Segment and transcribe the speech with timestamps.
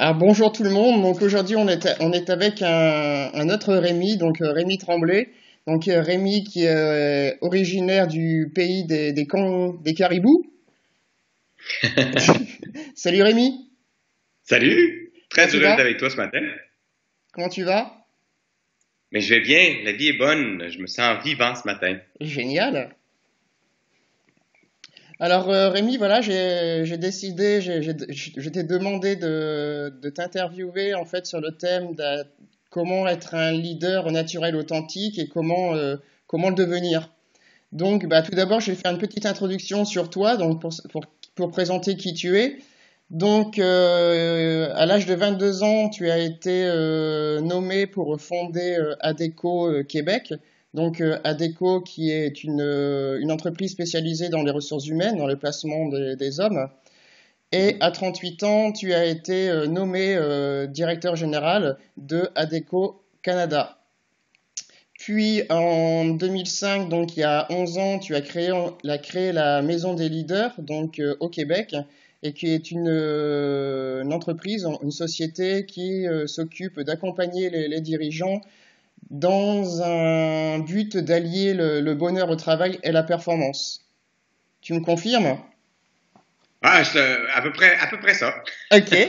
[0.00, 1.02] Alors bonjour tout le monde.
[1.02, 5.30] Donc aujourd'hui on est on est avec un, un autre Rémi, donc euh, Rémi Tremblay.
[5.66, 10.44] Donc euh, Rémi qui est euh, originaire du pays des des, des caribous.
[12.94, 13.68] Salut Rémi,
[14.44, 15.10] Salut!
[15.30, 16.42] Très heureux d'être avec toi ce matin.
[17.32, 18.06] comment tu vas?
[19.10, 21.98] Mais je vais bien, la vie est bonne, je me sens vivant ce matin.
[22.20, 22.94] Génial.
[25.20, 31.26] Alors euh, Rémi, voilà, j'ai décidé, j'ai je t'ai demandé de, de t'interviewer en fait
[31.26, 32.24] sur le thème de
[32.70, 35.96] comment être un leader naturel authentique et comment euh,
[36.28, 37.10] comment le devenir.
[37.72, 41.04] Donc, bah, tout d'abord, je vais faire une petite introduction sur toi, donc pour, pour,
[41.34, 42.58] pour présenter qui tu es.
[43.10, 48.94] Donc, euh, à l'âge de 22 ans, tu as été euh, nommé pour fonder euh,
[49.00, 50.34] ADECO Québec.
[50.74, 55.26] Donc, euh, ADECO qui est une, euh, une entreprise spécialisée dans les ressources humaines, dans
[55.26, 56.68] le placement des, hommes.
[57.52, 60.18] Et à 38 ans, tu as été euh, nommé
[60.68, 63.78] directeur général de ADECO Canada.
[64.98, 68.52] Puis en 2005, donc il y a 11 ans, tu as créé
[69.32, 71.76] la, Maison des leaders donc au Québec
[72.24, 78.40] et qui est une, entreprise, une société qui s'occupe d'accompagner les dirigeants
[79.10, 83.86] dans un but d'allier le, le bonheur au travail et la performance.
[84.60, 85.38] Tu me confirmes?
[86.62, 86.98] Ah, je
[87.32, 88.34] à peu près, à peu près ça.
[88.72, 88.92] Ok.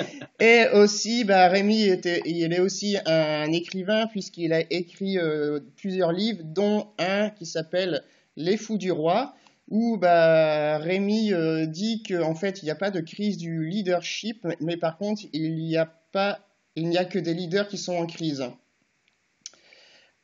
[0.40, 6.12] Et aussi, bah, Rémi était, il est aussi un écrivain puisqu'il a écrit euh, plusieurs
[6.12, 8.02] livres, dont un qui s'appelle
[8.36, 9.34] Les Fous du Roi,
[9.68, 14.46] où bah, Rémi euh, dit qu'en fait, il n'y a pas de crise du leadership,
[14.60, 16.40] mais par contre, il n'y a pas,
[16.74, 18.44] il n'y a que des leaders qui sont en crise.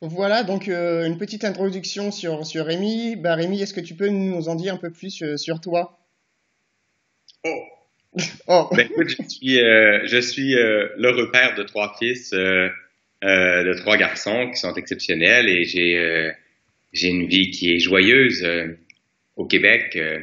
[0.01, 3.15] Voilà, donc euh, une petite introduction sur, sur Rémi.
[3.15, 5.99] Bah, Rémi, est-ce que tu peux nous en dire un peu plus euh, sur toi?
[7.43, 7.63] Oh!
[8.47, 12.67] Oh, Ben écoute, je suis, euh, je suis euh, l'heureux père de trois fils, euh,
[13.23, 16.31] euh, de trois garçons qui sont exceptionnels et j'ai euh,
[16.93, 18.77] j'ai une vie qui est joyeuse euh,
[19.35, 19.95] au Québec.
[19.97, 20.21] euh.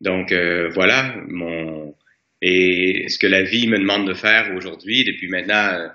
[0.00, 1.94] donc euh, voilà, mon
[2.42, 5.88] et ce que la vie me demande de faire aujourd'hui, depuis maintenant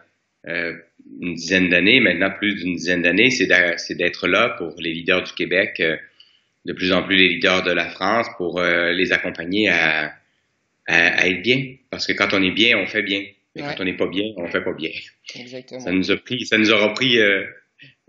[0.47, 0.74] euh,
[1.20, 5.34] une dizaine d'années, maintenant plus d'une dizaine d'années, c'est d'être là pour les leaders du
[5.34, 5.98] Québec, euh,
[6.66, 10.14] de plus en plus les leaders de la France, pour euh, les accompagner à,
[10.88, 11.76] à, à être bien.
[11.90, 13.24] Parce que quand on est bien, on fait bien.
[13.56, 13.68] Mais Ouais.
[13.76, 14.92] quand on n'est pas bien, on fait pas bien.
[15.36, 15.82] exactement.
[15.82, 17.44] Ça nous a pris, ça nous aura pris, euh,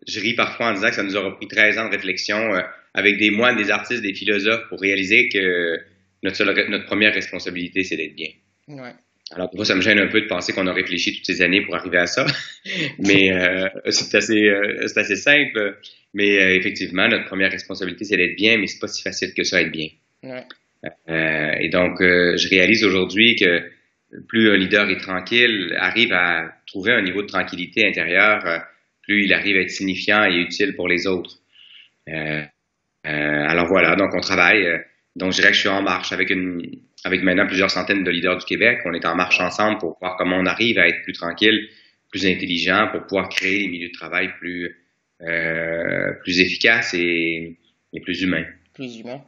[0.06, 2.60] je ris parfois en disant que ça nous aura pris 13 ans de réflexion euh,
[2.94, 5.78] avec des moines, des artistes, des philosophes pour réaliser que
[6.22, 8.28] notre, seule- notre première responsabilité, c'est d'être bien.
[8.68, 8.92] Ouais.
[9.34, 11.42] Alors, pour moi, ça me gêne un peu de penser qu'on a réfléchi toutes ces
[11.42, 12.26] années pour arriver à ça.
[12.98, 15.78] Mais euh, c'est assez, euh, c'est assez simple.
[16.14, 19.44] Mais euh, effectivement, notre première responsabilité, c'est d'être bien, mais c'est pas si facile que
[19.44, 19.88] ça, être bien.
[20.22, 20.44] Ouais.
[21.08, 23.62] Euh, et donc, euh, je réalise aujourd'hui que
[24.28, 28.58] plus un leader est tranquille, arrive à trouver un niveau de tranquillité intérieure, euh,
[29.02, 31.38] plus il arrive à être signifiant et utile pour les autres.
[32.08, 32.42] Euh,
[33.06, 34.66] euh, alors voilà, donc on travaille.
[35.16, 36.62] donc je dirais que je suis en marche avec une,
[37.04, 38.80] avec maintenant plusieurs centaines de leaders du Québec.
[38.84, 41.68] On est en marche ensemble pour voir comment on arrive à être plus tranquille,
[42.10, 44.76] plus intelligent, pour pouvoir créer des milieux de travail plus,
[45.22, 47.58] euh, plus efficaces et,
[47.92, 48.44] et plus humains.
[48.74, 49.22] plus humain.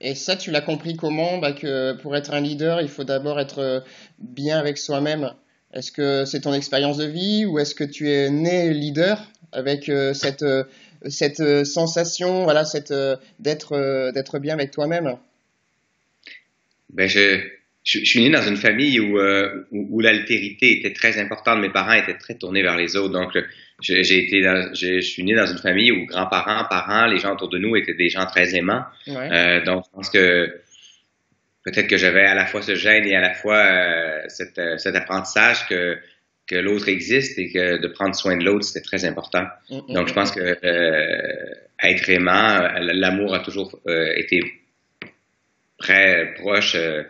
[0.00, 1.38] Et ça, tu l'as compris comment?
[1.38, 3.80] Bah, que pour être un leader, il faut d'abord être euh,
[4.18, 5.32] bien avec soi-même.
[5.72, 9.22] Est-ce que c'est ton expérience de vie ou est-ce que tu es né leader
[9.52, 10.64] avec euh, cette, euh,
[11.08, 12.92] cette sensation, voilà, cette,
[13.38, 15.16] d'être, d'être bien avec toi-même?
[16.92, 17.40] Ben, je,
[17.84, 21.60] je, je suis né dans une famille où, euh, où, où l'altérité était très importante.
[21.60, 23.12] Mes parents étaient très tournés vers les autres.
[23.12, 23.32] Donc,
[23.82, 27.18] je- j'ai été dans, je, je suis né dans une famille où grands-parents, parents, les
[27.18, 28.84] gens autour de nous étaient des gens très aimants.
[29.08, 29.28] Ouais.
[29.32, 30.60] Euh, donc, je pense que
[31.64, 34.76] peut-être que j'avais à la fois ce gène et à la fois euh, cet, euh,
[34.78, 35.96] cet apprentissage que,
[36.46, 39.44] que l'autre existe et que de prendre soin de l'autre, c'était très important.
[39.70, 43.80] Mm, mm, Donc, je pense que euh, être aimant, l'amour a toujours
[44.16, 44.40] été
[45.82, 47.02] très proche euh,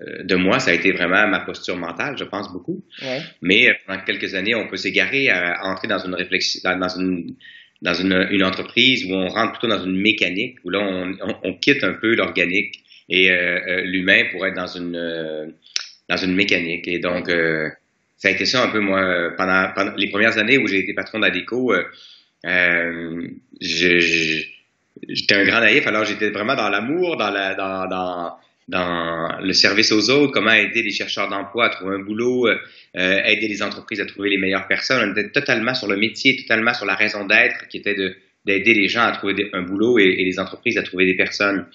[0.00, 0.58] euh, de moi.
[0.58, 2.78] Ça a été vraiment ma posture mentale, je pense beaucoup.
[3.02, 3.20] Ouais.
[3.42, 6.94] Mais euh, pendant quelques années, on peut s'égarer à, à entrer dans une réflexion, dans,
[7.00, 7.34] une
[7.82, 11.34] dans une, une entreprise où on rentre plutôt dans une mécanique, où là, on, on,
[11.48, 12.72] on quitte un peu l'organique
[13.08, 15.46] et euh, l'humain pour être dans une euh,
[16.08, 16.86] dans une mécanique.
[16.88, 17.68] Et donc, euh,
[18.16, 19.00] ça a été ça un peu, moi,
[19.36, 21.74] pendant, pendant les premières années où j'ai été patron d'ADECO,
[23.60, 24.44] je- je-
[25.08, 28.36] j'étais un grand naïf, alors j'étais vraiment dans l'amour, dans, la, dans, dans,
[28.68, 32.56] dans le service aux autres, comment aider les chercheurs d'emploi à trouver un boulot, euh,
[32.96, 35.08] euh, aider les entreprises à trouver les meilleures personnes.
[35.08, 38.14] On était totalement sur le métier, totalement sur la raison d'être, qui était de
[38.44, 41.66] d'aider les gens à trouver un boulot et, et les entreprises à trouver des personnes.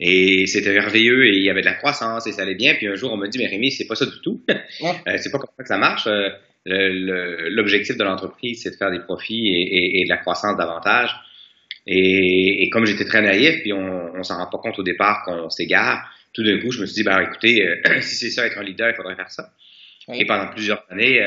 [0.00, 2.74] Et c'était merveilleux et il y avait de la croissance et ça allait bien.
[2.74, 4.42] Puis un jour, on m'a dit, mais Rémi, c'est pas ça du tout.
[4.82, 6.08] Euh, c'est pas comme ça que ça marche.
[6.66, 11.14] L'objectif de l'entreprise, c'est de faire des profits et, de la croissance davantage.
[11.86, 15.48] Et, comme j'étais très naïf, puis on, on s'en rend pas compte au départ qu'on
[15.50, 18.58] s'égare, tout d'un coup, je me suis dit, ben écoutez, euh, si c'est ça être
[18.58, 19.52] un leader, il faudrait faire ça.
[20.12, 21.20] Et pendant plusieurs années,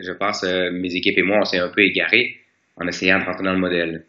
[0.00, 2.36] je pense, mes équipes et moi, on s'est un peu égarés
[2.76, 4.04] en essayant de rentrer dans le modèle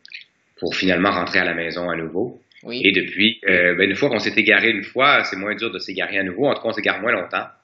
[0.57, 2.44] pour finalement rentrer à la maison à nouveau.
[2.71, 5.79] Et depuis, euh, ben, une fois qu'on s'est égaré une fois, c'est moins dur de
[5.79, 6.47] s'égarer à nouveau.
[6.47, 7.47] En tout cas, on s'égare moins longtemps.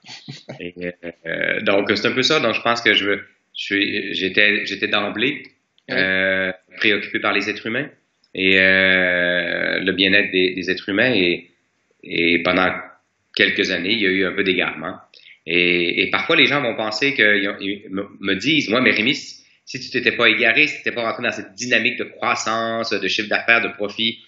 [1.26, 2.40] Euh, donc, c'est un peu ça.
[2.40, 3.18] Donc, je pense que je,
[3.56, 3.76] je
[4.12, 5.42] j'étais, j'étais d'emblée
[5.90, 7.88] euh, préoccupé par les êtres humains
[8.34, 11.12] et le bien-être des, êtres humains.
[11.14, 11.50] Et,
[12.02, 12.72] et pendant
[13.34, 14.96] quelques années, il y a eu un peu d'égarement.
[15.46, 19.14] Et, et parfois, les gens vont penser que, me disent, moi, mais Rémi,
[19.70, 22.90] si tu t'étais pas égaré, si tu n'étais pas rentré dans cette dynamique de croissance,
[22.90, 24.18] de chiffre d'affaires, de profit,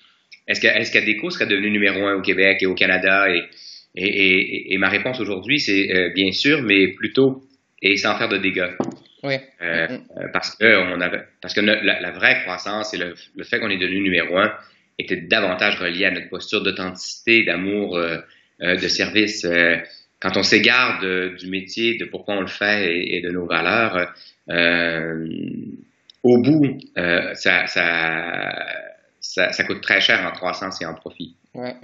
[0.46, 3.26] est-ce que est-ce qu'Adeco serait devenu numéro un au Québec et au Canada?
[3.28, 3.42] Et,
[3.94, 7.42] et, et, ma réponse aujourd'hui, c'est euh, bien sûr, mais plutôt
[7.82, 8.70] et sans faire de dégâts.
[9.22, 9.34] Oui.
[9.60, 9.86] Euh,
[10.16, 13.70] euh, parce que on avait, parce que la, vraie croissance et le, le fait qu'on
[13.70, 14.52] est devenu numéro un
[14.98, 17.98] était davantage relié à notre posture d'authenticité, d'amour,
[18.60, 19.46] de service.
[20.20, 24.12] quand on s'égare du métier, de pourquoi on le fait et, de nos valeurs,
[24.50, 25.28] euh,
[26.22, 28.52] au bout, euh, ça, ça,
[29.20, 31.36] ça, coûte très cher en croissance et en profit.
[31.54, 31.74] Ouais,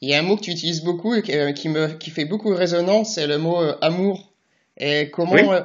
[0.00, 2.24] Il y a un mot que tu utilises beaucoup et qui, euh, me, qui fait
[2.24, 4.32] beaucoup de résonance, c'est le mot amour.
[4.78, 5.64] Et comment,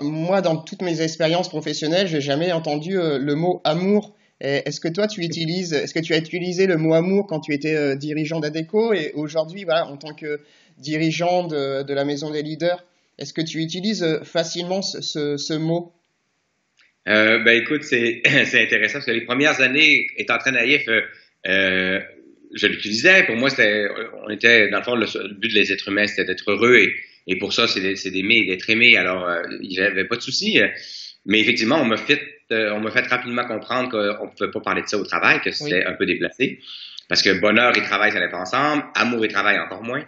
[0.00, 4.14] moi, dans toutes mes expériences professionnelles, j'ai jamais entendu le mot amour.
[4.40, 7.54] Est-ce que toi, tu utilises, est-ce que tu as utilisé le mot amour quand tu
[7.54, 10.40] étais dirigeant d'Adeco et aujourd'hui, voilà, en tant que
[10.78, 12.84] dirigeant de, de la maison des leaders,
[13.18, 15.92] est-ce que tu utilises euh, facilement ce, mot?
[17.08, 20.88] Euh, ben écoute, c'est intéressant parce que les premières années, étant très naïf,
[21.46, 22.00] euh,
[22.54, 23.24] je l'utilisais.
[23.24, 23.86] Pour moi, c'était,
[24.24, 26.88] on était dans le fond le, but des êtres humains, c'était d'être heureux et,
[27.38, 28.96] pour ça, c'est d'aimer et d'être aimé.
[28.96, 29.28] Alors,
[29.60, 30.60] n'y avait pas de souci.
[31.24, 32.20] Mais effectivement, on m'a fait,
[32.50, 35.50] on m'a fait rapidement comprendre qu'on ne pouvait pas parler de ça au travail, que
[35.52, 36.58] c'était un peu déplacé.
[37.08, 38.84] Parce que bonheur et travail, ça n'est pas ensemble.
[38.94, 40.04] Amour et travail, encore moins.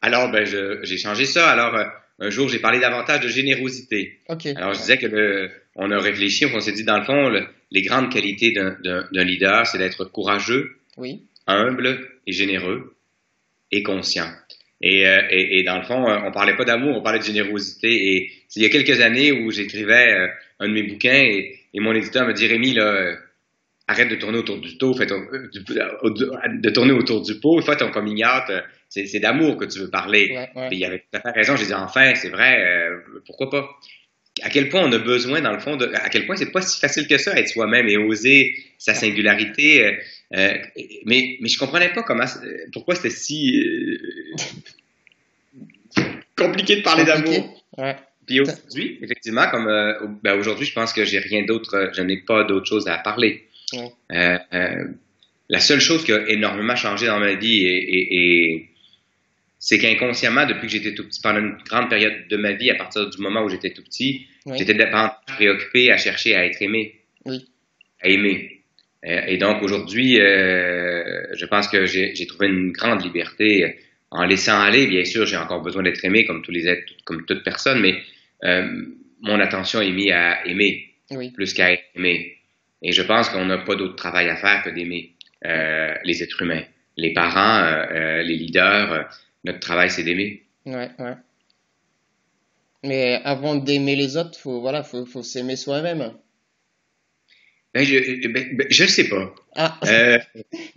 [0.00, 1.50] Alors, ben, j'ai changé ça.
[1.50, 1.74] Alors,
[2.18, 4.20] un jour, j'ai parlé davantage de générosité.
[4.56, 7.30] Alors, je disais que le, on a réfléchi, on s'est dit, dans le fond,
[7.70, 10.76] les grandes qualités d'un leader, c'est d'être courageux,
[11.46, 12.96] humble et généreux
[13.72, 14.30] et conscient.
[14.86, 17.24] Et, euh, et, et, dans le fond, euh, on parlait pas d'amour, on parlait de
[17.24, 17.88] générosité.
[17.88, 20.28] Et il y a quelques années où j'écrivais euh,
[20.60, 23.16] un de mes bouquins et, et, mon éditeur me dit Rémi, là,
[23.88, 27.90] arrête de tourner autour du pot, fais ton, de tourner autour du pot, fais ton
[27.90, 28.50] coming out
[29.02, 30.48] c'est d'amour que tu veux parler.
[30.70, 31.56] il y avait tout à fait raison.
[31.56, 33.68] J'ai dit, enfin, c'est vrai, euh, pourquoi pas?
[34.42, 36.60] À quel point on a besoin, dans le fond, de, à quel point c'est pas
[36.60, 39.84] si facile que ça, être soi-même et oser sa singularité.
[39.84, 39.92] Euh,
[40.36, 40.58] euh,
[41.04, 42.24] mais, mais je comprenais pas comment,
[42.72, 43.64] pourquoi c'était si
[46.36, 47.62] compliqué de parler d'amour.
[48.26, 52.44] Puis aujourd'hui, effectivement, comme ben aujourd'hui, je pense que j'ai rien d'autre, je n'ai pas
[52.44, 53.44] d'autre chose à parler.
[54.10, 58.70] la seule chose qui a énormément changé dans ma vie et
[59.64, 62.74] c'est qu'inconsciemment, depuis que j'étais tout petit, pendant une grande période de ma vie, à
[62.74, 64.26] partir du moment où j'étais tout petit,
[64.58, 64.76] j'étais
[65.26, 67.00] préoccupé à chercher à être aimé,
[68.02, 68.60] à aimer.
[69.06, 73.78] Euh, et donc aujourd'hui, euh, je pense que j'ai trouvé une grande liberté
[74.14, 74.86] en laissant aller.
[74.86, 77.94] Bien sûr, j'ai encore besoin d'être aimé comme tous les êtres, comme toute personne, mais
[78.44, 78.66] euh,
[79.20, 80.90] mon attention est mise à aimer
[81.34, 82.38] plus qu'à être aimé.
[82.82, 85.10] Et je pense qu'on n'a pas d'autre travail à faire que d'aimer
[86.04, 86.62] les êtres humains,
[86.96, 89.06] les parents, les leaders
[89.44, 90.42] notre travail, c'est d'aimer.
[90.66, 91.14] Ouais, ouais.
[92.82, 96.12] Mais avant d'aimer les autres, faut voilà, faut, faut s'aimer soi-même.
[97.74, 99.34] Ben, je ben, ben, je ne sais pas.
[99.56, 99.80] Ah.
[99.84, 100.18] Euh,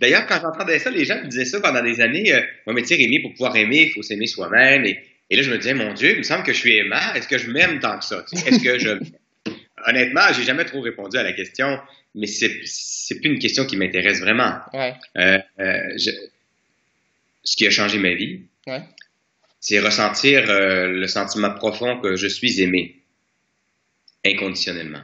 [0.00, 2.34] d'ailleurs, quand j'entendais ça, les gens me disaient ça pendant des années.
[2.34, 4.84] Euh, mon métier, Rémi, pour pouvoir aimer, il faut s'aimer soi-même.
[4.84, 4.98] Et,
[5.30, 7.14] et, là, je me disais, mon Dieu, il me semble que je suis aimant.
[7.14, 8.24] Est-ce que je m'aime tant que ça?
[8.32, 8.90] Est-ce que je...
[9.86, 11.78] Honnêtement, j'ai jamais trop répondu à la question,
[12.16, 14.56] mais c'est, plus une question qui m'intéresse vraiment.
[14.72, 14.92] Ouais.
[15.18, 16.10] Euh, euh je...
[17.44, 18.40] Ce qui a changé ma vie,
[19.60, 22.96] c'est ressentir le sentiment profond que je suis aimé
[24.26, 25.00] inconditionnellement.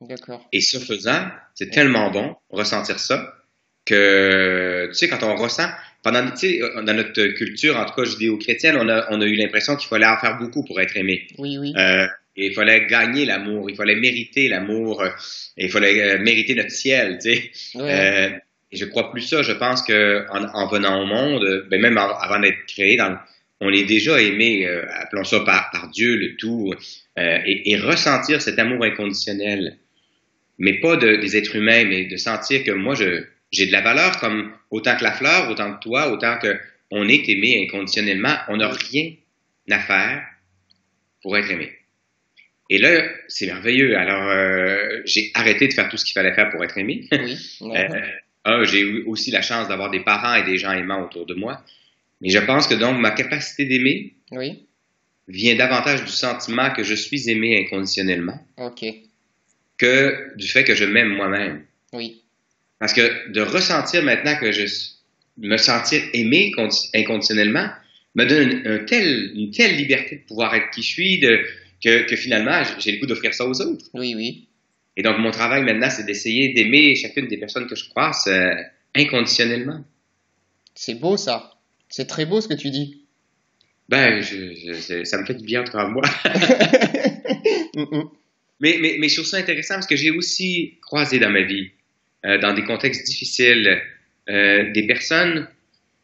[0.00, 0.46] D'accord.
[0.52, 3.34] Et ce faisant, c'est tellement bon ressentir ça
[3.84, 5.68] que tu sais quand on ressent
[6.02, 9.34] pendant tu sais dans notre culture en tout cas judéo-chrétienne, on a on a eu
[9.34, 11.26] l'impression qu'il fallait en faire beaucoup pour être aimé.
[11.38, 11.74] Oui oui.
[11.76, 15.08] Euh, et il fallait gagner l'amour, il fallait mériter l'amour, euh,
[15.56, 18.40] et il fallait mériter notre ciel, tu sais.
[18.72, 19.42] Et je crois plus ça.
[19.42, 23.18] Je pense que en, venant au monde, ben même avant d'être créé, dans,
[23.60, 26.72] on est déjà aimé, euh, appelons ça par, par Dieu, le tout,
[27.18, 29.76] euh, et, et, ressentir cet amour inconditionnel,
[30.60, 33.80] mais pas de, des êtres humains, mais de sentir que moi, je, j'ai de la
[33.80, 36.56] valeur comme autant que la fleur, autant que toi, autant que
[36.90, 38.36] on est aimé inconditionnellement.
[38.48, 39.12] On n'a rien
[39.70, 40.22] à faire
[41.22, 41.72] pour être aimé.
[42.68, 43.96] Et là, c'est merveilleux.
[43.96, 47.08] Alors, euh, j'ai arrêté de faire tout ce qu'il fallait faire pour être aimé.
[47.10, 47.36] Oui.
[48.46, 51.34] euh, j'ai eu aussi la chance d'avoir des parents et des gens aimants autour de
[51.34, 51.64] moi.
[52.20, 54.66] Mais je pense que donc ma capacité d'aimer oui.
[55.26, 58.84] vient davantage du sentiment que je suis aimé inconditionnellement OK.
[59.80, 61.64] Que du fait que je m'aime moi-même.
[61.94, 62.20] Oui.
[62.78, 64.66] Parce que de ressentir maintenant que je
[65.38, 66.52] me sentir aimé
[66.94, 67.66] inconditionnellement
[68.14, 71.40] me donne un tel, une telle liberté de pouvoir être qui je suis, de,
[71.82, 73.86] que, que finalement, j'ai le goût d'offrir ça aux autres.
[73.94, 74.48] Oui, oui.
[74.98, 78.52] Et donc, mon travail maintenant, c'est d'essayer d'aimer chacune des personnes que je croise euh,
[78.94, 79.82] inconditionnellement.
[80.74, 81.54] C'est beau, ça.
[81.88, 83.02] C'est très beau ce que tu dis.
[83.88, 86.02] Ben, je, je, ça me fait du bien entre moi.
[88.60, 91.70] mais, mais, mais je trouve ça intéressant parce que j'ai aussi croisé dans ma vie,
[92.24, 93.80] euh, dans des contextes difficiles,
[94.28, 95.48] euh, des personnes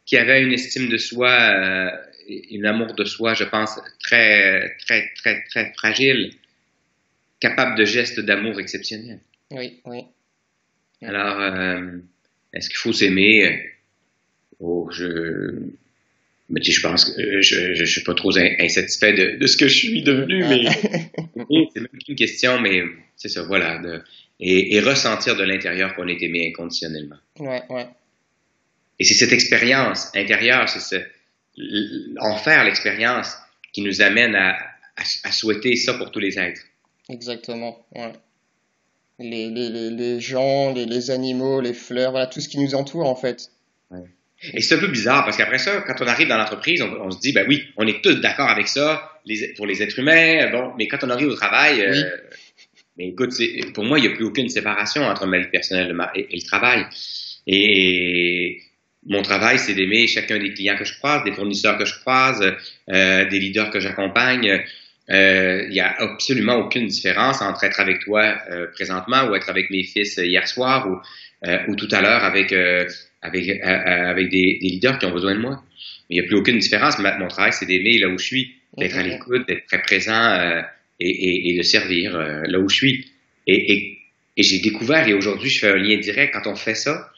[0.05, 1.91] qui avaient une estime de soi, euh,
[2.53, 6.33] un amour de soi, je pense, très, très, très, très fragile,
[7.41, 9.21] capable de gestes d'amour exceptionnels.
[9.51, 10.05] Oui, oui.
[11.03, 11.99] Alors, euh,
[12.53, 13.71] est-ce qu'il faut s'aimer?
[14.59, 15.71] Oh, je,
[16.49, 19.75] mais je pense que je, je, suis pas trop insatisfait de, de, ce que je
[19.75, 20.65] suis devenu, mais
[21.75, 22.83] c'est même une question, mais
[23.17, 23.79] c'est ça, voilà.
[23.79, 24.03] De,
[24.39, 27.17] et, et, ressentir de l'intérieur qu'on est aimé inconditionnellement.
[27.39, 27.87] Ouais, ouais.
[28.99, 31.03] Et c'est cette expérience intérieure, c'est ce,
[32.21, 33.35] en faire l'expérience
[33.73, 34.53] qui nous amène à,
[34.97, 36.63] à, à, souhaiter ça pour tous les êtres.
[37.09, 38.13] Exactement, ouais.
[39.19, 43.07] Les, les, les gens, les, les, animaux, les fleurs, voilà, tout ce qui nous entoure
[43.07, 43.51] en fait.
[44.53, 47.11] Et c'est un peu bizarre parce qu'après ça, quand on arrive dans l'entreprise, on, on,
[47.11, 50.51] se dit, ben oui, on est tous d'accord avec ça les, pour les êtres humains,
[50.51, 51.99] bon, mais quand on arrive au travail, oui.
[51.99, 52.17] euh,
[52.99, 53.33] mais écoute,
[53.75, 56.47] pour moi, il n'y a plus aucune séparation entre ma vie personnelle et, et le
[56.47, 56.87] travail.
[57.47, 58.61] Et,
[59.09, 62.43] mon travail, c'est d'aimer chacun des clients que je croise, des fournisseurs que je croise,
[62.91, 64.65] euh, des leaders que j'accompagne.
[65.11, 68.35] Euh, il n'y a absolument aucune différence entre être avec toi
[68.75, 70.99] présentement ou être avec mes fils hier soir ou,
[71.69, 72.53] ou tout à l'heure avec,
[73.27, 75.63] avec, euh, avec des, des, leaders qui ont besoin de moi.
[76.09, 76.99] Il n'y a plus aucune différence.
[76.99, 80.63] Mon travail, c'est d'aimer là où je suis, d'être à l'écoute, d'être très présent
[81.01, 83.07] et, et, et, de servir là où je suis.
[83.47, 83.99] Et,
[84.37, 87.11] j'ai découvert, et aujourd'hui, je fais un lien direct, quand on fait ça,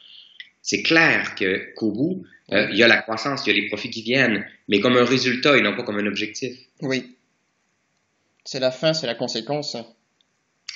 [0.61, 1.35] c'est clair
[1.75, 4.45] qu'au bout, euh, il y a la croissance, il y a les profits qui viennent,
[4.67, 6.57] mais comme un résultat et non pas comme un objectif.
[6.81, 7.15] Oui.
[8.45, 9.77] C'est la fin, c'est la conséquence.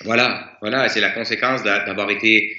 [0.04, 2.58] Voilà, voilà, c'est la conséquence d'avoir été.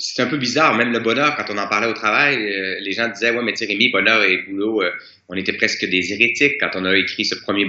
[0.00, 2.80] Euh, c'est un peu bizarre, même le bonheur, quand on en parlait au travail, euh,
[2.80, 4.90] les gens disaient Ouais, mais Rémi, bonheur et boulot, euh,
[5.28, 7.66] on était presque des hérétiques quand on a écrit ce premier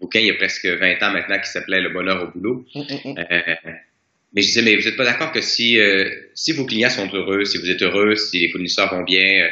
[0.00, 2.64] bouquin il y a presque 20 ans maintenant qui s'appelait Le bonheur au boulot.
[2.74, 3.78] Mm -hmm.
[4.34, 7.08] Mais je disais, mais vous n'êtes pas d'accord que si, euh, si vos clients sont
[7.12, 9.48] heureux, si vous êtes heureux, si les fournisseurs vont bien, euh,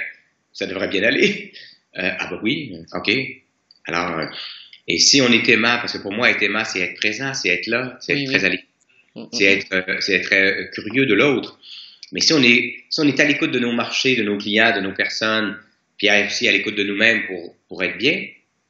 [0.53, 1.53] ça devrait bien aller?
[1.99, 3.11] Euh, ah bah oui, ok.
[3.85, 4.27] Alors, euh,
[4.87, 7.49] et si on est aimant, parce que pour moi, être aimant, c'est être présent, c'est
[7.49, 8.35] être là, c'est oui, être oui.
[8.37, 8.69] très à l'écoute,
[9.17, 11.59] mm c'est être, c'est être curieux de l'autre.
[12.13, 14.75] Mais si on est, si on est à l'écoute de nos marchés, de nos clients,
[14.75, 15.57] de nos personnes,
[15.97, 18.25] puis aussi à l'écoute de nous-mêmes pour, pour être bien,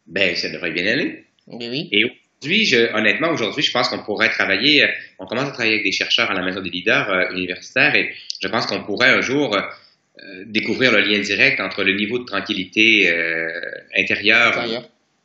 [0.07, 1.25] ben, ça devrait bien aller.
[1.47, 1.89] Oui.
[1.93, 2.05] Et
[2.43, 5.93] Aujourd'hui, je, honnêtement, aujourd'hui, je pense qu'on pourrait travailler, on commence à travailler avec des
[5.93, 9.55] chercheurs à la Maison des leaders euh, universitaires et je pense qu'on pourrait un jour
[9.55, 13.51] euh, découvrir le lien direct entre le niveau de tranquillité euh,
[13.95, 14.55] intérieure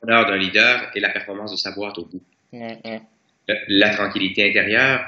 [0.04, 2.22] d'un leader et la performance de sa boîte au bout.
[2.52, 3.00] Mmh, mmh.
[3.70, 5.08] La tranquillité intérieure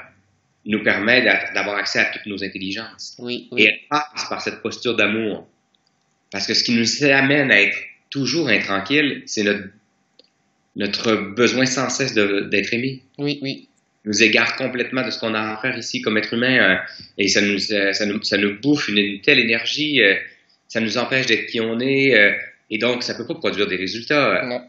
[0.68, 3.16] nous permet d'avoir accès à toutes nos intelligences.
[3.18, 3.62] Oui, oui.
[3.62, 5.48] Et elle passe par cette posture d'amour.
[6.30, 7.78] Parce que ce qui nous amène à être
[8.10, 9.64] toujours intranquille, c'est notre
[10.76, 13.02] notre besoin sans cesse d'être aimé.
[13.18, 13.68] Oui, oui.
[14.04, 16.76] Nous égare complètement de ce qu'on a à faire ici comme être humain euh,
[17.18, 20.14] et ça nous, euh, ça nous, ça nous bouffe une, une telle énergie, euh,
[20.68, 22.38] ça nous empêche d'être qui on est
[22.70, 24.44] et donc ça peut pas produire des résultats.
[24.46, 24.62] Non.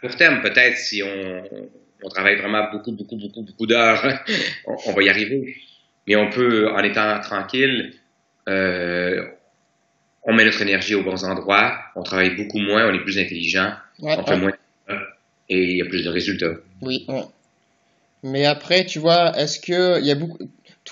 [0.00, 1.44] pour terme, peut-être si on,
[2.02, 4.02] on travaille vraiment beaucoup, beaucoup, beaucoup, beaucoup d'heures,
[4.66, 5.56] on, on, va y arriver.
[6.06, 7.94] Mais on peut, en étant tranquille,
[8.46, 13.72] on met notre énergie aux bons endroits, on travaille beaucoup moins, on est plus intelligent,
[14.00, 14.52] ouais, on fait moins
[15.48, 16.54] et il y a plus de résultats.
[16.80, 17.24] Oui, ouais.
[18.22, 20.38] mais après, tu vois, est-ce que il y a beaucoup,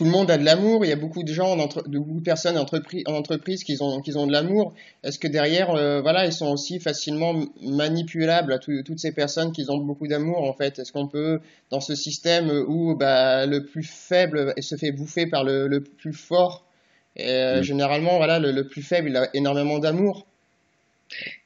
[0.01, 1.87] tout le monde a de l'amour, il y a beaucoup de gens, entre...
[1.87, 4.73] de beaucoup de personnes en entreprise, en entreprise qui ont, qui ont de l'amour.
[5.05, 9.53] Est-ce que derrière, euh, voilà, ils sont aussi facilement manipulables à tout, toutes ces personnes
[9.53, 10.79] qui ont beaucoup d'amour en fait?
[10.79, 15.45] Est-ce qu'on peut, dans ce système où bah, le plus faible se fait bouffer par
[15.45, 16.65] le, le plus fort,
[17.17, 17.63] et, euh, mmh.
[17.63, 20.27] généralement, voilà, le, le, plus faible, il a énormément d'amour.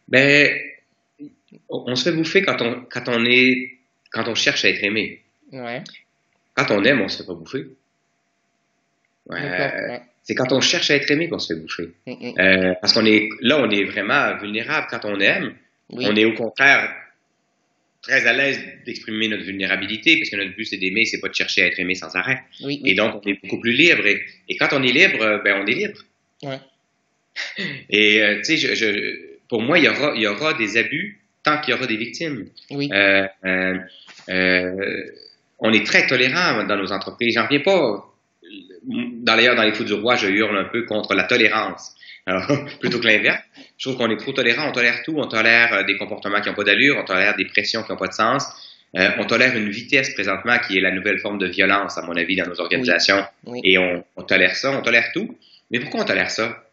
[0.06, 0.48] Ben,
[1.68, 3.80] on se fait bouffer quand on, quand on est,
[4.12, 5.22] quand on cherche à être aimé.
[5.50, 5.82] Ouais.
[6.54, 7.64] Quand on aime, on se fait pas bouffer.
[9.34, 9.90] Ouais.
[9.90, 10.00] ouais.
[10.22, 11.90] c'est quand on cherche à être aimé qu'on se fait bouffer.
[12.06, 12.34] Mm, mm.
[12.38, 15.54] Euh, parce qu'on est là, on est vraiment vulnérable quand on aime.
[15.90, 16.90] On est au contraire
[18.02, 21.34] très à l'aise d'exprimer notre vulnérabilité, parce que notre but c'est d'aimer, c'est pas de
[21.34, 22.42] chercher à être aimé sans arrêt.
[22.84, 24.06] Et donc on est beaucoup plus libre.
[24.06, 26.00] Et, quand on est libre, ben on est libre.
[26.42, 26.58] Ouais.
[27.90, 31.20] Et euh, tu sais, je, pour moi, il y aura, il y aura des abus
[31.42, 32.46] tant qu'il y aura des victimes.
[32.70, 32.88] Oui.
[32.92, 33.26] Euh,
[34.28, 35.04] euh,
[35.58, 37.34] on est très tolérant dans nos entreprises.
[37.34, 38.13] J'en reviens pas.
[38.86, 41.94] D'ailleurs, dans les fous du roi, je hurle un peu contre la tolérance.
[42.26, 42.46] Alors,
[42.80, 43.42] plutôt que l'inverse.
[43.78, 44.68] Je trouve qu'on est trop tolérant.
[44.68, 45.14] On tolère tout.
[45.16, 46.96] On tolère euh, des comportements qui n'ont pas d'allure.
[46.98, 48.44] On tolère des pressions qui n'ont pas de sens.
[48.96, 52.16] Euh, on tolère une vitesse présentement qui est la nouvelle forme de violence, à mon
[52.16, 53.24] avis, dans nos organisations.
[53.64, 54.70] Et on, on, tolère ça.
[54.70, 55.36] On tolère tout.
[55.70, 56.64] Mais pourquoi on tolère ça?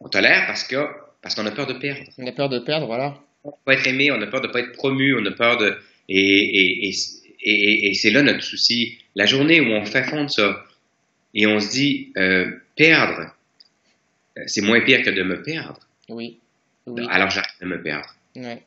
[0.00, 0.76] On tolère parce que
[1.20, 2.00] parce qu'on a peur de perdre.
[2.16, 3.18] On a peur de perdre, voilà.
[3.44, 5.32] On ne pas être aimé, on a peur de ne pas être promu, on a
[5.32, 5.76] peur de...
[6.08, 6.90] Et, et,
[7.42, 8.98] et, et c'est là notre souci.
[9.14, 10.64] La journée où on fait fondre ça
[11.40, 13.32] et on se dit, euh, perdre,
[14.36, 15.78] euh, c'est moins pire que de me perdre.
[16.08, 16.38] Oui.
[17.08, 18.12] Alors j'arrête de me perdre.
[18.34, 18.60] Ouais.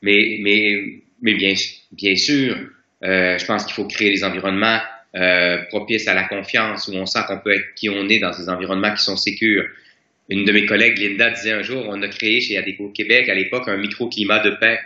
[0.00, 1.52] Mais, mais, mais bien,
[1.92, 2.56] bien sûr,
[3.04, 4.80] euh, je pense qu'il faut créer des environnements
[5.14, 8.32] euh, propices à la confiance où on sent qu'on peut être qui on est dans
[8.32, 9.66] ces environnements qui sont sécures.
[10.30, 13.34] Une de mes collègues, Linda, disait un jour, on a créé chez Adeco Québec à
[13.34, 14.80] l'époque un microclimat de paix.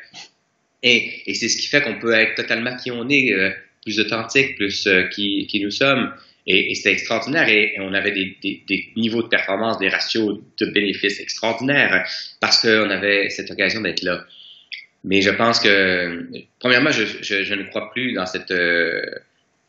[0.83, 3.51] Et, et c'est ce qui fait qu'on peut être totalement qui on est, euh,
[3.85, 6.13] plus authentique, plus qui, qui, nous sommes.
[6.47, 7.49] Et, et c'était extraordinaire.
[7.49, 12.07] Et, on avait des, des, des, niveaux de performance, des ratios de bénéfices extraordinaires
[12.41, 14.25] parce qu'on avait cette occasion d'être là.
[15.05, 16.27] Mais je pense que,
[16.59, 19.01] premièrement, je, je, je ne crois plus dans cette euh,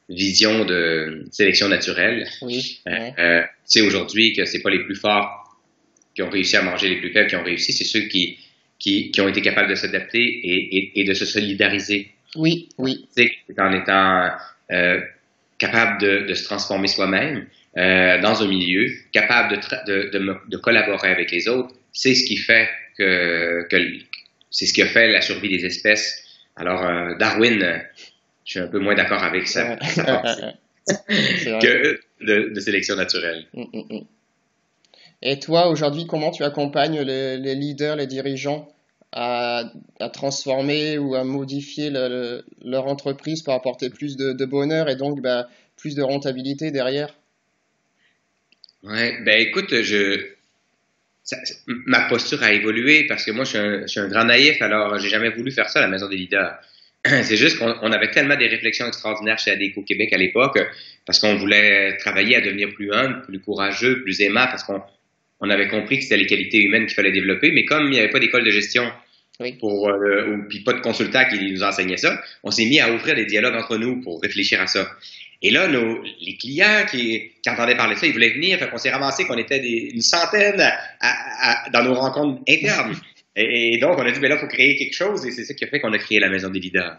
[0.10, 2.28] vision de sélection naturelle.
[2.42, 2.80] Oui.
[2.88, 5.42] Euh, tu sais, aujourd'hui, que c'est pas les plus forts
[6.16, 8.38] qui ont réussi à manger les plus faibles qui ont réussi, c'est ceux qui,
[8.79, 12.10] qui, qui, ont été capables de s'adapter et, et, et, de se solidariser.
[12.36, 13.05] Oui, oui.
[13.12, 14.29] C'est en étant
[14.72, 15.00] euh,
[15.62, 17.46] capable de, de, se transformer soi-même
[17.78, 22.36] euh, dans un milieu, capable de, de, de, collaborer avec les autres, c'est ce qui
[22.36, 23.78] fait que, que
[24.50, 26.24] c'est ce qui a fait la survie des espèces.
[26.56, 27.60] Alors, euh, Darwin,
[28.44, 29.76] je suis un peu moins d'accord avec ça,
[30.88, 33.46] que de, de, sélection naturelle.
[33.54, 34.06] Mm, mm, mm.
[35.22, 38.68] Et toi, aujourd'hui, comment tu accompagnes les, les, leaders, les dirigeants?
[39.12, 39.72] À,
[40.14, 45.48] transformer ou à modifier le, leur entreprise pour apporter plus de, bonheur et donc bah,
[45.78, 47.14] plus de rentabilité derrière
[48.84, 50.32] Ouais, ben écoute, je,
[51.68, 54.60] ma posture a évolué parce que moi, je suis un, je suis un grand naïf,
[54.62, 56.60] alors j'ai jamais voulu faire ça à la maison des leaders.
[57.06, 60.60] C'est juste qu'on avait tellement des réflexions extraordinaires chez ADECO Québec à l'époque
[61.06, 64.82] parce qu'on voulait travailler à devenir plus humble, plus courageux, plus aimant parce qu'on
[65.42, 68.00] on avait compris que c'était les qualités humaines qu'il fallait développer, mais comme il n'y
[68.00, 68.84] avait pas d'école de gestion
[69.60, 72.94] pour, euh, ou puis pas de consultant qui nous enseignait ça, on s'est mis à
[72.94, 74.88] ouvrir des dialogues entre nous pour réfléchir à ça.
[75.42, 78.70] Et là, nos, les clients qui, qui entendaient parler de ça, ils voulaient venir, fait
[78.70, 82.96] qu'on s'est ramassé qu'on était des, une centaine à, à, dans nos rencontres internes.
[83.36, 85.54] Et, donc, on a dit, ben là, il faut créer quelque chose, et c'est ça
[85.54, 86.98] qui a fait qu'on a créé la Maison des leaders.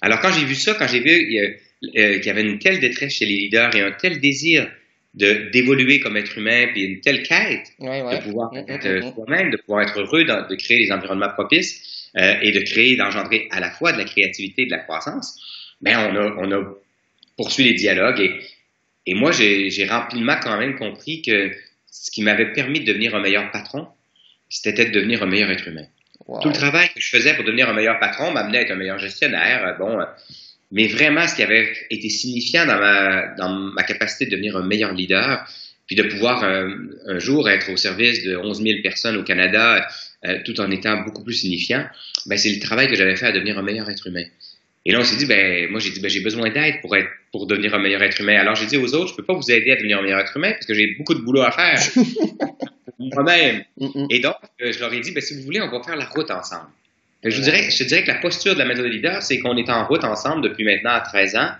[0.00, 3.14] Alors, quand j'ai vu ça, quand j'ai vu euh, qu'il y avait une telle détresse
[3.14, 4.68] chez les leaders et un tel désir
[5.18, 9.50] d'évoluer comme être humain, puis une telle quête de pouvoir mm, mm, être mm, soi-même,
[9.50, 13.60] de pouvoir être heureux, de créer des environnements propices euh, et de créer, d'engendrer à
[13.60, 15.40] la fois de la créativité et de la croissance,
[15.80, 16.74] ben on a, on a
[17.36, 18.32] poursuivi les dialogues et,
[19.06, 21.50] et moi j'ai rapidement quand même compris que
[21.90, 23.88] ce qui m'avait permis de devenir un meilleur patron,
[24.48, 25.86] c'était de devenir un meilleur être humain.
[26.42, 28.76] Tout le travail que je faisais pour devenir un meilleur patron m'amenait à être un
[28.76, 29.76] meilleur gestionnaire.
[29.78, 29.98] Bon,
[30.70, 34.66] mais vraiment, ce qui avait été signifiant dans ma, dans ma capacité de devenir un
[34.66, 35.46] meilleur leader,
[35.86, 36.68] puis de pouvoir euh,
[37.06, 39.88] un jour être au service de 11 000 personnes au Canada,
[40.26, 41.86] euh, tout en étant beaucoup plus signifiant,
[42.26, 44.24] ben, c'est le travail que j'avais fait à devenir un meilleur être humain.
[44.84, 47.08] Et là, on s'est dit, ben, moi, j'ai dit, ben, j'ai besoin d'aide pour être,
[47.32, 48.38] pour devenir un meilleur être humain.
[48.38, 50.36] Alors, j'ai dit aux autres, je peux pas vous aider à devenir un meilleur être
[50.36, 51.80] humain parce que j'ai beaucoup de boulot à faire.
[52.98, 53.64] Moi-même.
[54.10, 56.06] Et donc, euh, je leur ai dit, ben, si vous voulez, on va faire la
[56.06, 56.68] route ensemble.
[57.24, 59.56] Je, vous dirais, je dirais que la posture de la maison des leaders, c'est qu'on
[59.56, 61.50] est en route ensemble depuis maintenant 13 ans.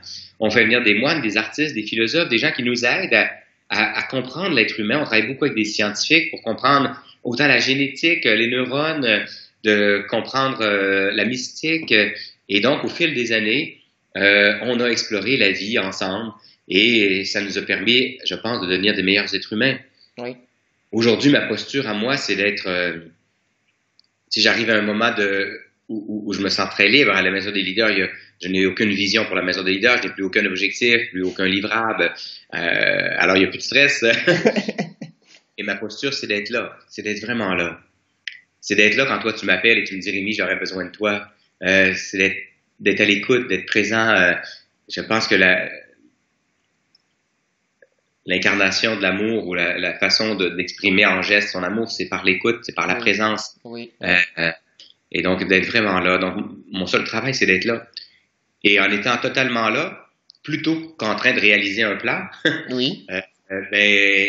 [0.41, 3.31] On fait venir des moines, des artistes, des philosophes, des gens qui nous aident à,
[3.69, 5.01] à, à comprendre l'être humain.
[5.01, 9.25] On travaille beaucoup avec des scientifiques pour comprendre autant la génétique, les neurones,
[9.65, 11.93] de comprendre euh, la mystique.
[12.49, 13.79] Et donc, au fil des années,
[14.17, 16.33] euh, on a exploré la vie ensemble
[16.69, 19.77] et ça nous a permis, je pense, de devenir des meilleurs êtres humains.
[20.19, 20.37] Oui.
[20.93, 22.67] Aujourd'hui, ma posture à moi, c'est d'être...
[22.67, 22.99] Euh,
[24.31, 27.31] si j'arrive à un moment de, où, où, je me sens très libre à la
[27.31, 28.09] maison des leaders, il y a,
[28.43, 31.23] je n'ai aucune vision pour la maison des leaders, je n'ai plus aucun objectif, plus
[31.23, 32.13] aucun livrable.
[32.55, 34.05] Euh, alors il n'y a plus de stress.
[35.59, 37.81] et ma posture, c'est d'être là, c'est d'être vraiment là.
[38.61, 40.91] C'est d'être là quand toi tu m'appelles et tu me dis Rémi, j'aurais besoin de
[40.91, 41.27] toi.
[41.63, 42.49] Euh, c'est
[42.81, 44.09] d'être à l'écoute, d'être présent.
[44.09, 44.35] Euh,
[44.89, 45.69] je pense que la,
[48.29, 52.75] l'incarnation de l'amour ou la, façon d'exprimer en geste son amour, c'est par l'écoute, c'est
[52.75, 53.57] par la présence.
[53.65, 53.91] Oui.
[54.03, 54.53] Euh, euh,
[55.11, 56.19] et donc d'être vraiment là.
[56.19, 56.37] Donc
[56.71, 57.89] mon seul travail, c'est d'être là.
[58.63, 60.07] Et en étant totalement là,
[60.43, 62.21] plutôt qu'en train de réaliser un plan,
[62.71, 63.07] oui.
[63.11, 63.21] Euh,
[63.73, 64.29] ben,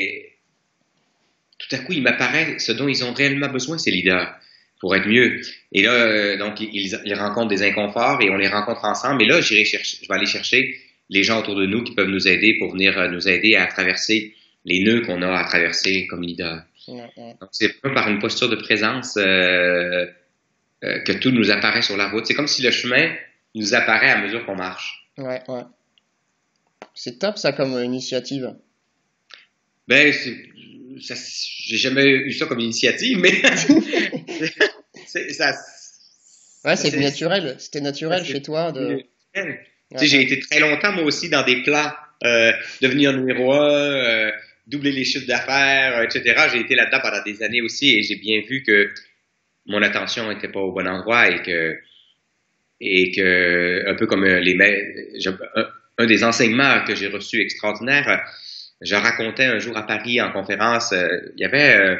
[1.57, 4.33] tout à coup, il m'apparaît ce dont ils ont réellement besoin, ces leaders,
[4.79, 5.41] pour être mieux.
[5.73, 9.23] Et là, donc, ils, ils, rencontrent des inconforts et on les rencontre ensemble.
[9.23, 12.27] Et là, chercher, je vais aller chercher les gens autour de nous qui peuvent nous
[12.27, 16.21] aider pour venir euh, nous aider à traverser les nœuds qu'on a à traverser comme
[16.21, 16.63] leader.
[16.87, 20.05] Donc, c'est pas par une posture de présence euh,
[20.83, 22.25] euh, que tout nous apparaît sur la route.
[22.25, 23.13] C'est comme si le chemin
[23.55, 25.07] nous apparaît à mesure qu'on marche.
[25.17, 25.61] Ouais, ouais.
[26.93, 28.55] C'est top ça comme initiative.
[29.87, 30.13] Ben,
[30.97, 33.31] j'ai jamais eu ça comme initiative, mais
[35.05, 35.53] c'est ça.
[36.65, 37.55] Ouais, c'est naturel.
[37.59, 39.03] C'était naturel chez toi de.
[39.97, 41.91] J'ai été très longtemps, moi aussi, dans des plans,
[42.23, 44.31] euh, devenir numéro un, euh,
[44.67, 46.47] doubler les chiffres d'affaires, euh, etc.
[46.51, 48.89] J'ai été là-dedans pendant des années aussi et j'ai bien vu que
[49.65, 51.79] mon attention n'était pas au bon endroit et que,
[52.81, 54.57] et que un peu comme les
[55.55, 58.23] un, un des enseignements que j'ai reçus extraordinaires,
[58.81, 61.97] je racontais un jour à Paris en conférence, il y avait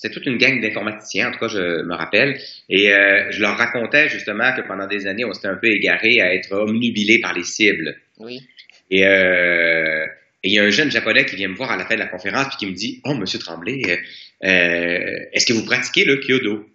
[0.00, 2.40] c'était toute une gang d'informaticiens, en tout cas, je me rappelle.
[2.70, 6.22] Et euh, je leur racontais justement que pendant des années, on s'était un peu égaré
[6.22, 7.94] à être omnubilé par les cibles.
[8.18, 8.40] Oui.
[8.90, 10.06] Et euh,
[10.42, 12.06] il y a un jeune japonais qui vient me voir à la fin de la
[12.06, 13.82] conférence puis qui me dit Oh, monsieur Tremblay,
[14.42, 16.66] euh, est-ce que vous pratiquez le kyodo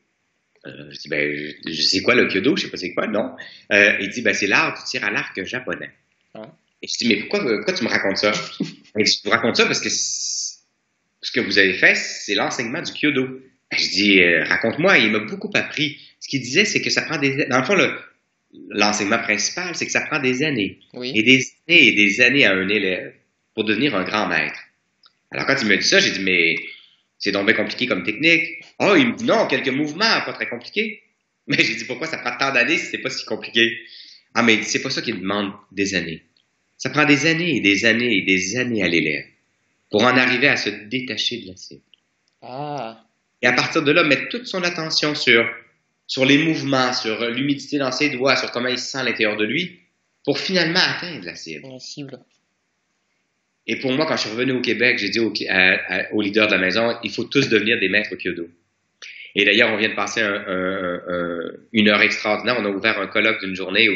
[0.63, 1.35] Je dis Ben,
[1.65, 2.55] je, sais quoi le kyodo?
[2.55, 3.31] Je sais pas c'est quoi, non.
[3.71, 5.89] il dit Ben, c'est l'art du tir à l'arc japonais.
[6.35, 6.43] Ah.
[6.83, 8.31] Et je dis Mais pourquoi, pourquoi tu me racontes ça
[8.95, 9.89] Je vous raconte ça parce que
[11.25, 13.27] ce que vous avez fait, c'est l'enseignement du Kyodo.
[13.71, 15.99] Je dis, euh, raconte-moi, il m'a beaucoup appris.
[16.19, 17.47] Ce qu'il disait, c'est que ça prend des...
[17.47, 17.75] Dans le fond,
[18.69, 20.79] l'enseignement principal, c'est que ça prend des années.
[21.01, 23.11] Et des années et des années à un élève
[23.55, 24.59] pour devenir un grand maître.
[25.31, 26.55] Alors, quand il m'a dit ça, j'ai dit, mais
[27.17, 28.43] c'est donc bien compliqué comme technique.
[28.77, 31.01] Oh, il me dit, non, quelques mouvements, pas très compliqué.
[31.47, 33.61] Mais j'ai dit, pourquoi ça prend tant d'années si c'est pas si compliqué?
[34.35, 36.21] Ah, mais c'est pas ça qui demande des années.
[36.77, 39.25] Ça prend des années et des années et des années à l'élève
[39.89, 41.83] pour en arriver à se détacher de la cible.
[42.41, 43.03] Ah.
[43.41, 45.45] Et à partir de là, mettre toute son attention sur,
[46.07, 49.37] sur les mouvements, sur l'humidité dans ses doigts, sur comment il se sent à l'intérieur
[49.37, 49.79] de lui,
[50.23, 51.67] pour finalement atteindre la cible.
[51.71, 52.19] La cible.
[53.67, 55.33] Et pour moi, quand je suis revenu au Québec, j'ai dit aux,
[56.13, 58.47] au leaders de la maison, il faut tous devenir des maîtres Kyodo.
[59.35, 60.21] Et d'ailleurs, on vient de passer
[61.73, 62.55] une heure extraordinaire.
[62.59, 63.95] On a ouvert un colloque d'une journée où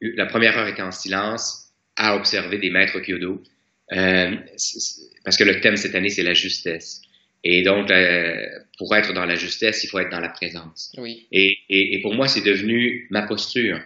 [0.00, 3.42] la première heure était en silence, à observer des maîtres Kyodo.
[3.92, 4.36] Euh,
[5.24, 7.02] parce que le thème cette année, c'est la justesse.
[7.42, 8.46] Et donc, euh,
[8.78, 10.92] pour être dans la justesse, il faut être dans la présence.
[10.98, 11.26] Oui.
[11.32, 13.80] Et, et, et pour moi, c'est devenu ma posture.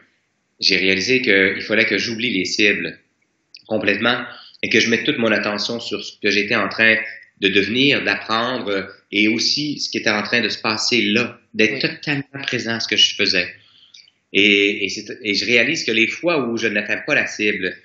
[0.61, 2.99] J'ai réalisé qu'il fallait que j'oublie les cibles
[3.67, 4.25] complètement
[4.63, 6.97] et que je mette toute mon attention sur ce que j'étais en train
[7.41, 11.81] de devenir, d'apprendre et aussi ce qui était en train de se passer là, d'être
[11.81, 13.49] totalement présent à ce que je faisais.
[14.33, 14.87] Et,
[15.23, 17.77] et, je réalise que les fois où je n'atteins pas la cible,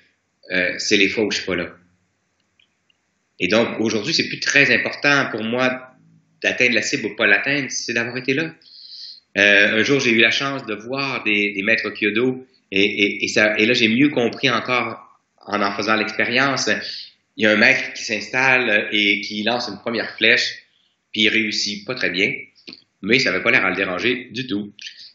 [0.50, 1.76] euh, c'est les fois où je suis pas là.
[3.40, 5.90] Et donc, aujourd'hui, c'est plus très important pour moi
[6.42, 8.54] d'atteindre la cible ou pas l'atteindre, c'est d'avoir été là.
[9.38, 13.66] Euh, un jour, j'ai eu la chance de voir des, maîtres Kyodo et, et, et,
[13.66, 14.98] là, j'ai mieux compris encore
[15.46, 16.68] en en faisant l'expérience.
[17.36, 20.62] Il y a un maître qui s'installe et qui lance une première flèche,
[21.12, 22.32] puis il réussit pas très bien,
[23.02, 24.72] mais ça n'avait pas l'air à le déranger du tout.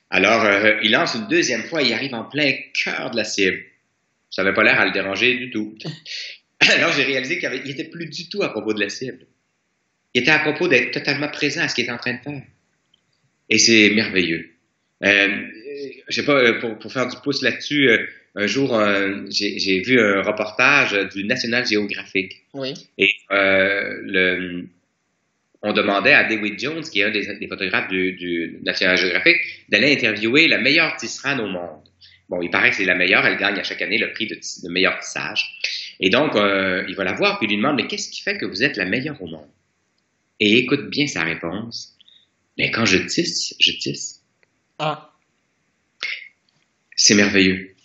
[0.09, 3.63] Alors, euh, il lance une deuxième fois il arrive en plein cœur de la cible.
[4.29, 5.77] Ça n'avait pas l'air à le déranger du tout.
[6.77, 9.25] Alors, j'ai réalisé qu'il n'était plus du tout à propos de la cible.
[10.13, 12.41] Il était à propos d'être totalement présent à ce qu'il était en train de faire.
[13.49, 14.49] Et c'est merveilleux.
[15.03, 15.47] Euh,
[16.07, 19.79] je sais pas, euh, pour, pour faire du pouce là-dessus, euh, un jour, euh, j'ai
[19.81, 22.43] vu un reportage du National Geographic.
[22.53, 22.73] Oui.
[22.97, 24.65] Et le,
[25.61, 29.37] on demandait à David Jones, qui est un des, des photographes du, du, National Geographic,
[29.69, 31.81] d'aller interviewer la meilleure tisserande au monde.
[32.27, 34.35] Bon, il paraît que c'est la meilleure, elle gagne à chaque année le prix de,
[34.35, 35.43] de meilleur tissage.
[35.99, 38.37] Et donc, euh, il va la voir, puis il lui demande, mais qu'est-ce qui fait
[38.37, 39.49] que vous êtes la meilleure au monde?
[40.39, 41.97] Et écoute bien sa réponse.
[42.57, 44.21] Mais quand je tisse, je tisse.
[44.79, 45.13] Ah.
[46.95, 47.75] C'est merveilleux.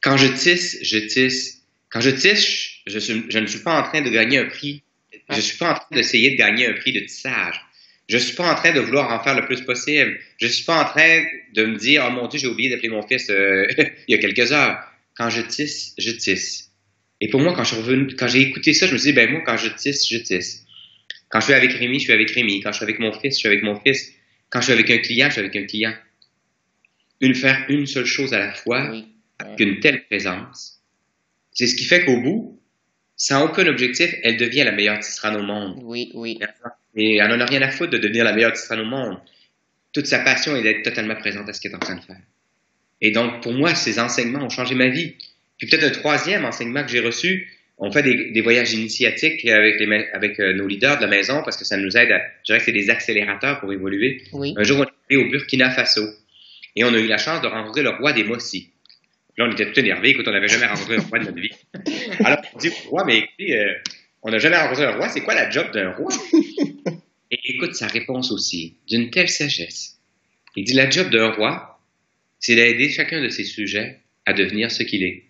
[0.00, 1.62] Quand je tisse, je tisse.
[1.90, 4.82] Quand je tisse, je, je ne suis pas en train de gagner un prix.
[5.30, 7.62] Je ne suis pas en train d'essayer de gagner un prix de tissage.
[8.08, 10.18] Je ne suis pas en train de vouloir en faire le plus possible.
[10.38, 12.88] Je ne suis pas en train de me dire, oh mon Dieu, j'ai oublié d'appeler
[12.88, 13.66] mon fils euh,
[14.08, 14.82] il y a quelques heures.
[15.14, 16.67] Quand je tisse, je tisse.
[17.20, 19.14] Et pour moi, quand je suis revenu, quand j'ai écouté ça, je me suis dit,
[19.14, 20.64] ben moi, quand je tisse, je tisse.
[21.28, 22.60] Quand je suis avec Rémi, je suis avec Rémi.
[22.60, 24.12] Quand je suis avec mon fils, je suis avec mon fils.
[24.50, 25.94] Quand je suis avec un client, je suis avec un client.
[27.20, 28.94] Une faire une seule chose à la fois,
[29.38, 30.80] avec une telle présence.
[31.52, 32.60] C'est ce qui fait qu'au bout,
[33.16, 35.80] sans aucun objectif, elle devient la meilleure tisserande au monde.
[35.82, 36.38] Oui, oui.
[36.94, 39.18] Et elle n'en a rien à foutre de devenir la meilleure tisserande au monde.
[39.92, 42.20] Toute sa passion est d'être totalement présente à ce qu'elle est en train de faire.
[43.00, 45.14] Et donc, pour moi, ces enseignements ont changé ma vie.
[45.58, 50.06] Puis peut-être un troisième enseignement que j'ai reçu, on fait des, voyages initiatiques avec, les,
[50.12, 52.58] avec euh, nos leaders de la maison parce que ça nous aide à, je dirais
[52.58, 54.22] que c'est des accélérateurs pour évoluer.
[54.32, 56.04] Un jour, on est allé au Burkina Faso
[56.74, 58.70] et on a eu la chance de rencontrer le roi des Mossi.
[59.36, 61.52] Là, on était tout énervés, écoute, on n'avait jamais rencontré un roi de notre vie.
[62.24, 63.72] Alors, on dit roi, mais écoutez, euh,
[64.22, 66.12] on n'a jamais rencontré un roi, c'est quoi la job d'un roi?
[67.30, 69.98] Et écoute sa réponse aussi, d'une telle sagesse.
[70.56, 71.80] Il dit, la job d'un roi,
[72.40, 75.27] c'est d'aider chacun de ses sujets à devenir ce qu'il est.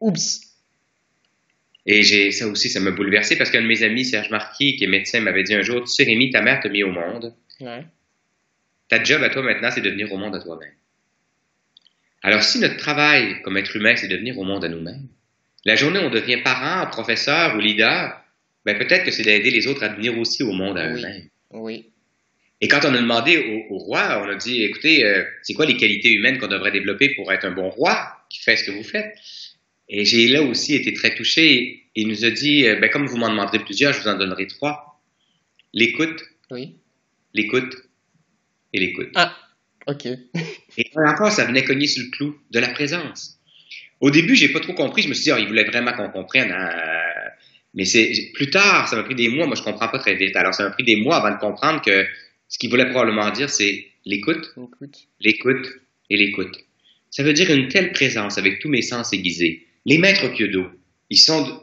[0.00, 0.40] Oups.
[1.86, 4.84] Et j'ai ça aussi, ça m'a bouleversé parce qu'un de mes amis, Serge Marquis, qui
[4.84, 7.34] est médecin, m'avait dit un jour, tu sais, Rémi, ta mère t'a mis au monde.
[8.88, 10.72] Ta job à toi maintenant, c'est de venir au monde à toi-même.
[12.22, 15.08] Alors, si notre travail comme être humain, c'est de venir au monde à nous-mêmes,
[15.64, 18.20] la journée où on devient parent, professeur ou leader,
[18.64, 21.28] ben peut-être que c'est d'aider les autres à venir aussi au monde à eux-mêmes.
[21.50, 21.86] Oui.
[22.60, 25.76] Et quand on a demandé au, roi, on a dit, écoutez, euh, c'est quoi les
[25.76, 28.84] qualités humaines qu'on devrait développer pour être un bon roi qui fait ce que vous
[28.84, 29.14] faites?
[29.90, 31.88] Et j'ai là aussi été très touché.
[31.96, 34.46] Il nous a dit, euh, ben, comme vous m'en demanderez plusieurs, je vous en donnerai
[34.46, 35.02] trois.
[35.74, 36.22] L'écoute.
[36.52, 36.76] Oui.
[37.34, 37.74] L'écoute.
[38.72, 39.08] Et l'écoute.
[39.16, 39.36] Ah,
[39.88, 40.06] ok.
[40.78, 43.40] et encore, ça venait cogner sur le clou de la présence.
[43.98, 45.02] Au début, j'ai pas trop compris.
[45.02, 46.52] Je me suis dit, oh, il voulait vraiment qu'on comprenne.
[46.52, 46.70] Hein.
[47.74, 49.46] Mais c'est plus tard, ça m'a pris des mois.
[49.46, 50.36] Moi, je comprends pas très vite.
[50.36, 52.06] Alors, ça m'a pris des mois avant de comprendre que
[52.48, 54.54] ce qu'il voulait probablement dire, c'est l'écoute,
[55.18, 55.68] l'écoute
[56.08, 56.56] et l'écoute.
[57.10, 60.66] Ça veut dire une telle présence avec tous mes sens aiguisés les maîtres d'eau,
[61.08, 61.62] ils sont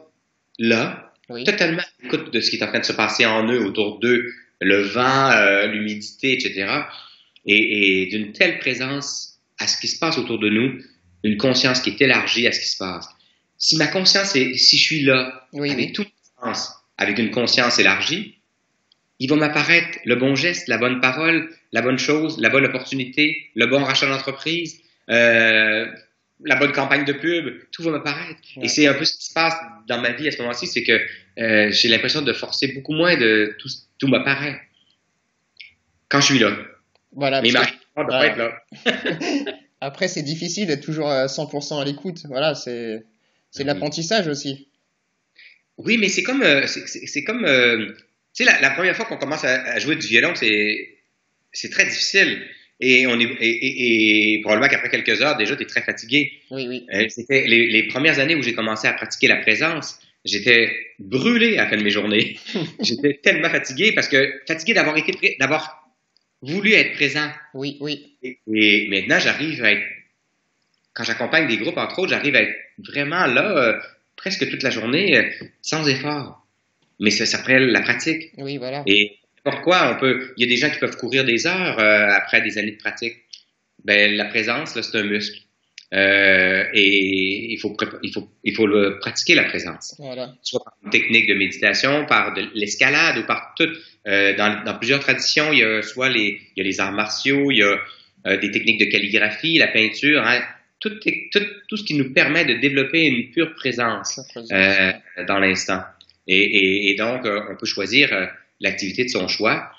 [0.58, 1.12] là,
[1.44, 3.98] totalement à l'écoute de ce qui est en train de se passer en eux, autour
[3.98, 6.66] d'eux, le vent, euh, l'humidité, etc.
[7.46, 10.82] Et, d'une telle présence à ce qui se passe autour de nous,
[11.24, 13.06] une conscience qui est élargie à ce qui se passe.
[13.56, 16.06] Si ma conscience est, si je suis là, avec tout
[16.40, 18.38] sens, avec une conscience élargie,
[19.18, 23.50] il va m'apparaître le bon geste, la bonne parole, la bonne chose, la bonne opportunité,
[23.54, 25.86] le bon rachat d'entreprise, euh,
[26.44, 28.40] la bonne campagne de pub, tout va m'apparaître.
[28.62, 29.54] Et c'est un peu ce qui se passe
[29.88, 31.00] dans ma vie à ce moment-ci, c'est que
[31.38, 34.60] euh, j'ai l'impression de forcer beaucoup moins de tout, tout m'apparaît.
[36.08, 36.56] Quand je suis là.
[37.12, 37.42] Voilà.
[37.42, 38.62] Mais ma être là.
[39.80, 42.20] Après, c'est difficile d'être toujours à 100% à l'écoute.
[42.26, 43.04] Voilà, c'est
[43.50, 44.68] c'est de l'apprentissage aussi.
[45.78, 47.86] Oui, mais c'est comme euh, c'est comme euh,
[48.34, 50.98] tu sais la, la, première fois qu'on commence à, à jouer du violon, c'est
[51.52, 52.46] c'est très difficile.
[52.80, 56.32] Et, on est, et, et, probablement qu'après quelques heures, déjà, tu es très fatigué.
[56.50, 56.86] Oui, oui.
[56.94, 59.98] Euh, c'était les, les, premières années où j'ai commencé à pratiquer la présence.
[60.24, 62.38] J'étais brûlé à la fin de mes journées.
[62.80, 65.88] j'étais tellement fatigué parce que fatigué d'avoir été, d'avoir
[66.42, 67.28] voulu être présent.
[67.54, 68.16] Oui, oui.
[68.22, 69.86] Et, maintenant, j'arrive à être,
[70.94, 73.80] quand j'accompagne des groupes, entre autres, j'arrive à être vraiment là, euh,
[74.16, 75.30] presque toute la journée, euh,
[75.62, 76.46] sans effort.
[77.00, 78.32] Mais ça s'appelle la pratique.
[78.38, 78.82] Oui, voilà.
[78.86, 79.18] Et
[79.50, 80.32] pourquoi on peut.
[80.36, 82.78] Il y a des gens qui peuvent courir des heures euh, après des années de
[82.78, 83.16] pratique.
[83.84, 85.40] Ben, la présence, là, c'est un muscle.
[85.94, 89.94] Euh, et il faut, il, faut, il faut le pratiquer, la présence.
[89.98, 90.34] Voilà.
[90.42, 93.68] Soit par une technique de méditation, par de l'escalade ou par tout.
[94.06, 96.92] Euh, dans, dans, plusieurs traditions, il y a soit les, il y a les arts
[96.92, 97.78] martiaux, il y a
[98.26, 100.40] euh, des techniques de calligraphie, la peinture, hein,
[100.80, 104.20] tout, tout, tout, ce qui nous permet de développer une pure présence,
[105.26, 105.82] dans l'instant.
[106.26, 108.10] Et, et, et, donc, on peut choisir
[108.60, 109.70] l'activité de son choix.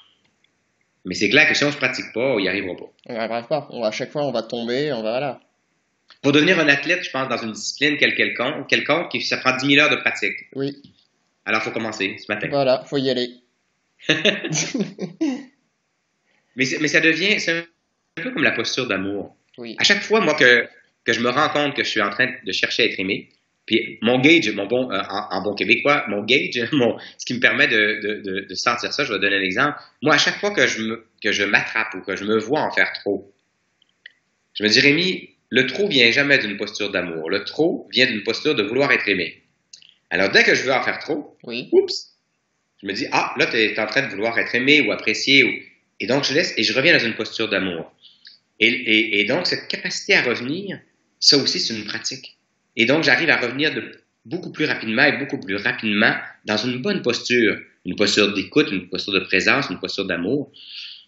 [1.05, 2.91] Mais c'est clair que si on ne se pratique pas, on n'y arrivera pas.
[3.07, 3.67] On n'y arrivera pas.
[3.85, 5.39] à chaque fois, on va tomber, on va voilà.
[6.21, 9.81] Pour devenir un athlète, je pense, dans une discipline quelconque, quelconque ça prend 10 000
[9.81, 10.35] heures de pratique.
[10.55, 10.81] Oui.
[11.45, 12.47] Alors, il faut commencer ce matin.
[12.49, 13.29] Voilà, il faut y aller.
[16.55, 17.63] mais, mais ça devient, c'est un
[18.15, 19.35] peu comme la posture d'amour.
[19.57, 19.75] Oui.
[19.79, 20.67] À chaque fois, moi, que,
[21.05, 23.29] que je me rends compte que je suis en train de chercher à être aimé,
[23.69, 27.39] puis mon gauge, mon bon, euh, en, bon québécois, mon gauge, mon, ce qui me
[27.39, 29.77] permet de, de, de, sentir ça, je vais donner un exemple.
[30.01, 32.61] Moi, à chaque fois que je me, que je m'attrape ou que je me vois
[32.61, 33.31] en faire trop,
[34.55, 37.29] je me dis, Rémi, le trop vient jamais d'une posture d'amour.
[37.29, 39.43] Le trop vient d'une posture de vouloir être aimé.
[40.09, 41.69] Alors, dès que je veux en faire trop, oui.
[41.71, 42.17] oups,
[42.81, 45.43] je me dis, ah, là, tu es en train de vouloir être aimé ou apprécié.
[45.43, 45.49] Ou...
[45.99, 47.93] Et donc, je laisse et je reviens dans une posture d'amour.
[48.59, 50.79] Et, et, et donc, cette capacité à revenir,
[51.19, 52.38] ça aussi, c'est une pratique.
[52.79, 53.91] Et donc, j'arrive à revenir de
[54.23, 56.13] beaucoup plus rapidement et beaucoup plus rapidement
[56.45, 60.49] dans une bonne posture, une posture d'écoute, une posture de présence, une posture d'amour.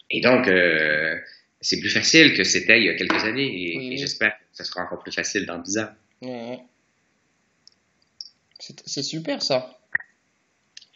[0.09, 1.15] Et donc, euh,
[1.61, 4.83] c'est plus facile que c'était il y a quelques années et, j'espère que ce sera
[4.83, 5.87] encore plus facile dans 10 ans.
[8.85, 9.79] C'est super ça.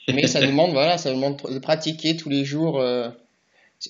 [0.10, 2.82] Mais ça demande, voilà, ça demande de pratiquer tous les jours.
[2.82, 3.10] Euh,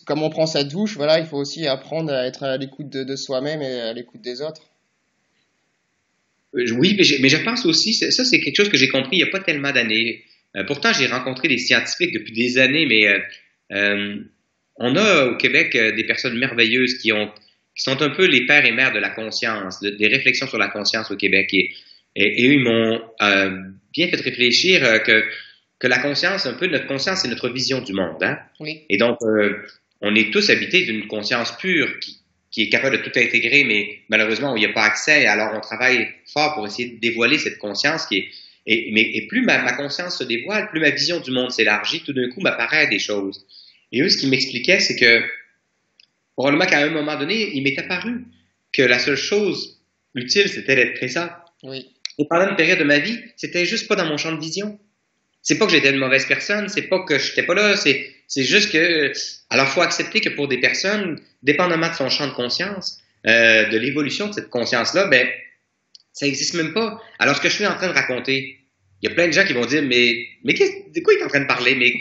[0.06, 3.16] comme on prend sa douche, voilà, il faut aussi apprendre à être à l'écoute de
[3.16, 4.70] soi-même et à l'écoute des autres.
[6.78, 9.32] Oui, mais je, pense aussi, ça c'est quelque chose que j'ai compris il n'y a
[9.32, 10.24] pas tellement d'années.
[10.68, 13.22] pourtant, j'ai rencontré des scientifiques depuis des années, mais
[14.78, 17.30] on a au Québec des personnes merveilleuses qui ont
[17.76, 20.70] qui sont un peu les pères et mères de la conscience, des réflexions sur la
[20.70, 21.50] conscience au Québec.
[21.54, 21.72] Et,
[22.16, 23.02] et, eux, ils m'ont
[23.92, 25.24] bien fait réfléchir que
[25.80, 28.22] que la conscience, un peu, notre conscience, c'est notre vision du monde.
[28.22, 28.38] Hein?
[28.60, 28.82] Oui.
[28.90, 29.62] Et donc, euh,
[30.02, 32.18] on est tous habités d'une conscience pure qui,
[32.56, 35.26] qui, est capable de tout intégrer, mais malheureusement, il n'y a pas accès.
[35.26, 38.28] Alors, on travaille fort pour essayer de dévoiler cette conscience qui est.
[38.68, 42.02] Et, mais, et plus ma, ma, conscience se dévoile, plus ma vision du monde s'élargit,
[42.04, 43.46] tout d'un coup m'apparaît des choses.
[43.92, 45.22] Et eux, ce qu'ils m'expliquaient, c'est que
[46.36, 48.26] probablement qu'à un moment donné, il m'est apparu
[48.74, 49.80] que la seule chose
[50.16, 51.30] utile, c'était d'être présent.
[51.62, 51.86] Oui.
[52.18, 54.80] Et pendant une période de ma vie, c'était juste pas dans mon champ de vision
[55.46, 58.44] c'est pas que j'étais une mauvaise personne, c'est pas que j'étais pas là, c'est, c'est
[58.44, 59.12] juste que,
[59.52, 63.78] alors faut accepter que pour des personnes, dépendamment de son champ de conscience, euh, de
[63.78, 65.28] l'évolution de cette conscience-là, ben,
[66.12, 67.02] ça existe même pas.
[67.20, 68.60] Alors ce que je suis en train de raconter,
[69.02, 71.24] il y a plein de gens qui vont dire, mais, mais de quoi il est
[71.24, 71.76] en train de parler?
[71.76, 71.94] Mais,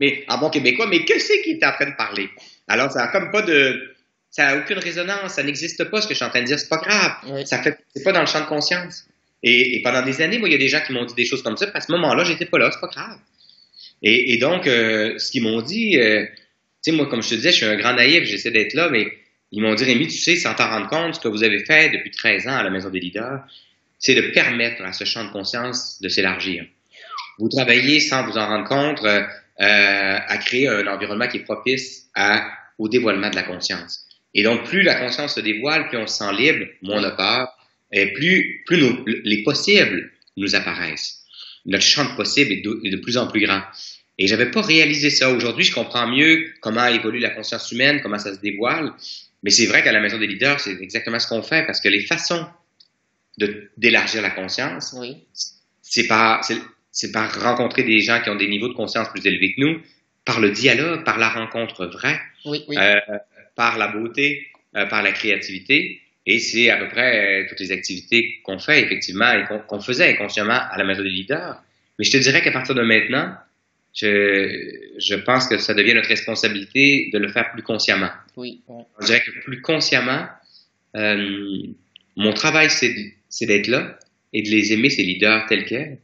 [0.00, 2.28] mais, en bon québécois, mais que c'est qu'il est en train de parler?
[2.66, 3.96] Alors ça a comme pas de,
[4.30, 6.58] ça a aucune résonance, ça n'existe pas ce que je suis en train de dire,
[6.58, 7.44] c'est pas grave.
[7.46, 9.06] Ça fait, c'est pas dans le champ de conscience.
[9.42, 11.42] Et, pendant des années, moi, il y a des gens qui m'ont dit des choses
[11.42, 11.66] comme ça.
[11.72, 13.18] À ce moment-là, j'étais pas là, c'est pas grave.
[14.02, 16.24] Et, donc, euh, ce qu'ils m'ont dit, euh,
[16.82, 19.08] sais, moi, comme je te disais, je suis un grand naïf, j'essaie d'être là, mais
[19.52, 21.90] ils m'ont dit, Rémi, tu sais, sans t'en rendre compte, ce que vous avez fait
[21.90, 23.44] depuis 13 ans à la Maison des leaders,
[23.98, 26.64] c'est de permettre à ce champ de conscience de s'élargir.
[27.38, 29.22] Vous travaillez sans vous en rendre compte euh,
[29.58, 32.10] à créer un environnement qui est propice
[32.78, 34.06] au dévoilement de la conscience.
[34.34, 37.10] Et donc, plus la conscience se dévoile, plus on se sent libre, moins on a
[37.12, 37.48] peur,
[37.90, 38.80] et plus, plus
[39.24, 41.24] les possibles nous apparaissent.
[41.66, 43.62] Notre champ de possibles est de, plus en plus grand.
[44.18, 45.30] Et j'avais pas réalisé ça.
[45.30, 48.92] Aujourd'hui, je comprends mieux comment évolue la conscience humaine, comment ça se dévoile.
[49.42, 51.88] Mais c'est vrai qu'à la Maison des leaders, c'est exactement ce qu'on fait parce que
[51.88, 52.44] les façons
[53.76, 55.16] d'élargir la conscience, oui.
[55.80, 56.44] c'est par,
[56.90, 59.80] c'est par rencontrer des gens qui ont des niveaux de conscience plus élevés que nous,
[60.24, 62.76] par le dialogue, par la rencontre vraie, oui, oui.
[62.76, 62.96] Euh,
[63.54, 66.00] par la beauté, euh, par la créativité.
[66.26, 70.12] Et c'est à peu près euh, toutes les activités qu'on fait, effectivement, et qu'on faisait
[70.12, 71.62] inconsciemment à la Maison des leaders.
[71.98, 73.34] Mais je te dirais qu'à partir de maintenant,
[73.98, 78.10] je, je, pense que ça devient notre responsabilité de le faire plus consciemment.
[78.36, 78.62] Oui.
[79.00, 80.26] Je dirais que plus consciemment,
[80.94, 81.62] euh,
[82.16, 83.98] mon travail, c'est d'être là
[84.32, 85.98] et de les aimer, ces leaders tels quels,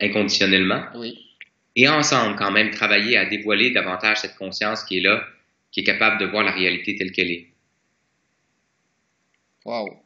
[0.00, 0.84] inconditionnellement.
[0.94, 1.18] Oui.
[1.74, 5.24] Et ensemble, quand même, travailler à dévoiler davantage cette conscience qui est là,
[5.72, 7.46] qui est capable de voir la réalité telle qu'elle est.
[9.64, 9.96] Waouh.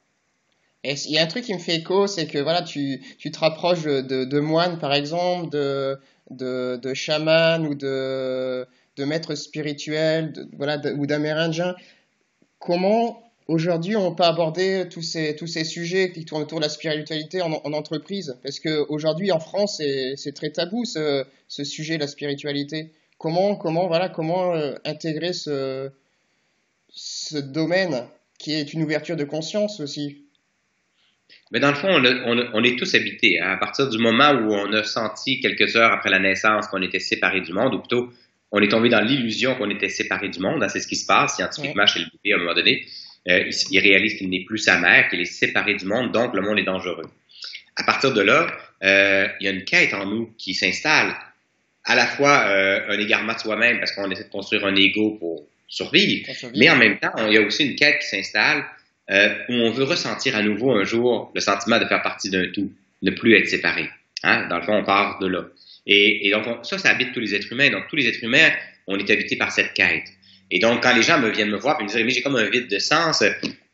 [0.85, 3.31] Et il y a un truc qui me fait écho, c'est que voilà, tu, tu
[3.31, 5.99] te rapproches de, de, moines, par exemple, de,
[6.31, 11.75] de, de chamans ou de, de maîtres spirituels, voilà, ou d'amérindiens.
[12.59, 16.71] Comment aujourd'hui on peut aborder tous ces, tous ces sujets qui tournent autour de la
[16.71, 18.37] spiritualité en, en entreprise?
[18.43, 19.83] Parce qu'aujourd'hui en France,
[20.17, 22.93] c'est très tabou ce, ce, sujet la spiritualité.
[23.19, 25.91] Comment, comment, voilà, comment euh, intégrer ce,
[26.89, 28.05] ce domaine
[28.39, 30.24] qui est une ouverture de conscience aussi?
[31.55, 33.41] Mais dans le fond, on, est tous habités.
[33.41, 33.53] Hein.
[33.53, 36.99] À partir du moment où on a senti quelques heures après la naissance qu'on était
[36.99, 38.13] séparés du monde, ou plutôt,
[38.51, 40.65] on est tombé dans l'illusion qu'on était séparés du monde.
[40.65, 40.69] Hein.
[40.69, 42.85] C'est ce qui se passe scientifiquement chez le bébé à un moment donné.
[43.29, 46.43] Euh, il, réalise qu'il n'est plus sa mère, qu'il est séparé du monde, donc le
[46.43, 47.07] monde est dangereux.
[47.77, 48.49] À partir de là,
[48.83, 51.15] euh, il y a une quête en nous qui s'installe.
[51.85, 55.19] À la fois euh, un égarement de soi-même parce qu'on essaie de construire un ego
[55.21, 56.29] pour survivre.
[56.57, 58.65] Mais en même temps, il y a aussi une quête qui s'installe
[59.11, 62.47] euh, où on veut ressentir à nouveau un jour le sentiment de faire partie d'un
[62.53, 63.89] tout, ne plus être séparé.
[64.23, 64.47] Hein?
[64.49, 65.45] Dans le fond, on part de là.
[65.87, 67.69] Et, donc, ça, ça habite tous les êtres humains.
[67.71, 68.51] Donc, tous les êtres humains,
[68.87, 70.09] on est habités par cette quête.
[70.51, 72.37] Et donc, quand les gens me viennent me voir et me disent, mais j'ai comme
[72.37, 73.23] un vide de sens,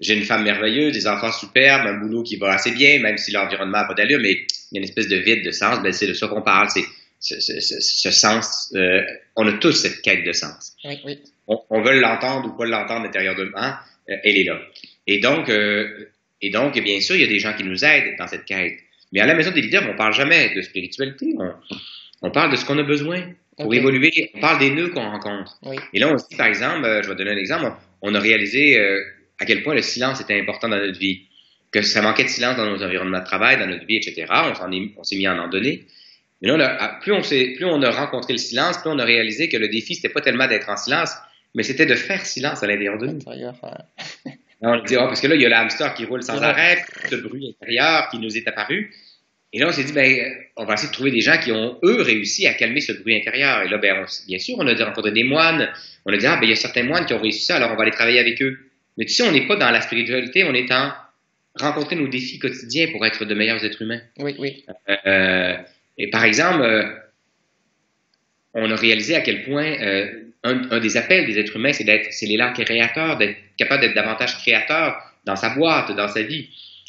[0.00, 3.30] j'ai une femme merveilleuse, des enfants superbes, un boulot qui va assez bien, même si
[3.32, 5.92] l'environnement n'a pas d'allure, mais il y a une espèce de vide de sens, ben,
[5.92, 6.84] c'est de ça qu'on parle, c'est
[7.20, 9.02] ce, sens, euh,
[9.36, 10.74] on a tous cette quête de sens.
[10.84, 13.74] Oui, oui on, veut l'entendre ou pas l'entendre intérieurement,
[14.08, 14.60] euh, elle est là.
[15.10, 16.08] Et donc, euh,
[16.40, 18.78] et donc, bien sûr, il y a des gens qui nous aident dans cette quête.
[19.12, 21.34] Mais à la maison des leaders, on parle jamais de spiritualité.
[22.22, 23.24] On, parle de ce qu'on a besoin
[23.58, 24.12] pour évoluer.
[24.34, 25.58] On parle des nœuds qu'on rencontre.
[25.92, 28.20] Et là, on se dit, par exemple, euh, je vais donner un exemple, on, a
[28.20, 28.78] réalisé
[29.40, 31.22] à quel point le silence était important dans notre vie,
[31.72, 34.26] que ça manquait de silence dans nos environnements de travail, dans notre vie, etc.
[34.30, 35.86] On s'est mis à en donner.
[36.40, 39.56] Mais là, plus, on plus on a rencontré le silence, plus on a réalisé que
[39.56, 41.10] le défi, c'était pas tellement d'être en silence,
[41.56, 43.18] mais c'était de faire silence à l'intérieur de nous.
[44.62, 47.16] On dit, oh, parce que là, il y a l'hamster qui roule sans arrêt, ce
[47.16, 48.92] bruit intérieur qui nous est apparu.
[49.52, 50.16] Et là, on s'est dit, ben,
[50.56, 53.16] on va essayer de trouver des gens qui ont, eux, réussi à calmer ce bruit
[53.16, 53.62] intérieur.
[53.62, 55.68] Et là, ben, bien sûr, on a rencontré des moines.
[56.06, 57.72] On a dit, ah, ben, il y a certains moines qui ont réussi ça, alors
[57.72, 58.58] on va aller travailler avec eux.
[58.96, 60.92] Mais tu sais, on n'est pas dans la spiritualité, on est en
[61.54, 64.00] rencontrer nos défis quotidiens pour être de meilleurs êtres humains.
[64.18, 64.64] Oui, oui.
[65.06, 65.56] Euh,
[65.98, 66.84] et par exemple, euh,
[68.54, 72.12] on a réalisé à quel point euh, un, des appels des êtres humains, c'est d'être,
[72.12, 76.48] c'est l'élan créateur, d'être capable d'être davantage créateur dans sa boîte, dans sa vie.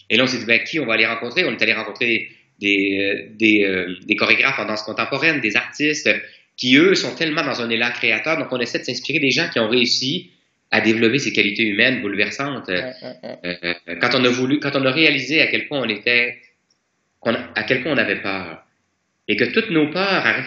[0.09, 1.43] Et là, on s'est dit, ben, qui on va aller rencontrer?
[1.45, 2.29] On est allé rencontrer
[2.59, 6.09] des, des, des chorégraphes en danse contemporaine, des artistes
[6.57, 8.37] qui, eux, sont tellement dans un élan créateur.
[8.37, 10.31] Donc, on essaie de s'inspirer des gens qui ont réussi
[10.69, 12.69] à développer ces qualités humaines bouleversantes.
[12.69, 16.37] Euh, quand on a voulu, quand on a réalisé à quel point on était,
[17.23, 18.63] à quel point on avait peur,
[19.27, 20.43] et que toutes nos peurs, à,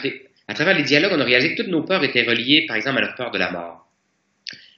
[0.48, 2.98] à, travers les dialogues, on a réalisé que toutes nos peurs étaient reliées, par exemple,
[2.98, 3.86] à notre peur de la mort.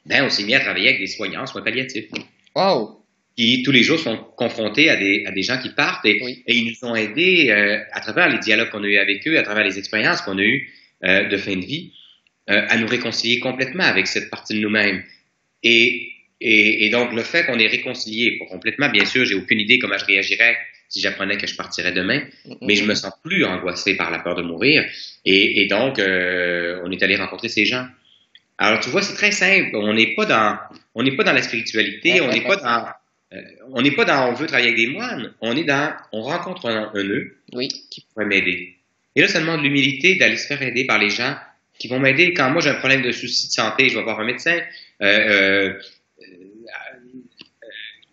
[0.05, 2.07] Ben, on s'est mis à travailler avec des soignants, soins palliatifs.
[2.55, 3.03] Wow!
[3.37, 6.55] Qui, tous les jours, sont confrontés à des, à des gens qui partent et, et
[6.55, 9.43] ils nous ont aidés euh, à travers les dialogues qu'on a eu avec eux, à
[9.43, 10.71] travers les expériences qu'on a eues
[11.05, 11.93] euh, de fin de vie,
[12.49, 15.03] euh, à nous réconcilier complètement avec cette partie de nous-mêmes.
[15.63, 19.61] Et, et, et, donc, le fait qu'on est réconcilié, pas complètement, bien sûr, j'ai aucune
[19.61, 20.57] idée comment je réagirais
[20.89, 22.23] si j'apprenais que je partirais demain,
[22.63, 24.85] mais je me sens plus angoissé par la peur de mourir.
[25.25, 27.87] Et, et donc, euh, on est allé rencontrer ces gens.
[28.59, 29.77] Alors, tu vois, c'est très simple.
[29.77, 30.59] On n'est pas dans,
[30.95, 32.87] on n'est pas dans la spiritualité, on n'est pas dans,
[33.37, 35.35] euh, on n'est pas dans, on veut travailler avec des moines.
[35.41, 37.69] On est dans, on rencontre un, un nœud oui.
[37.91, 38.77] qui pourrait m'aider.
[39.15, 41.37] Et là, ça demande l'humilité d'aller se faire aider par les gens
[41.79, 42.33] qui vont m'aider.
[42.33, 44.59] Quand moi j'ai un problème de souci de santé, je vais voir un médecin.
[45.03, 45.75] Euh,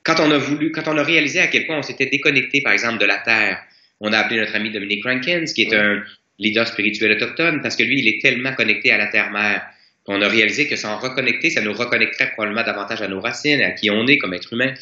[0.03, 2.73] quand on a voulu, quand on a réalisé à quel point on s'était déconnecté, par
[2.73, 3.63] exemple, de la Terre,
[3.99, 6.03] on a appelé notre ami Dominique Rankins, qui est un
[6.39, 9.65] leader spirituel autochtone, parce que lui, il est tellement connecté à la Terre-Mère.
[10.05, 13.71] On a réalisé que s'en reconnecter, ça nous reconnecterait probablement davantage à nos racines, à
[13.71, 14.73] qui on est comme être humain.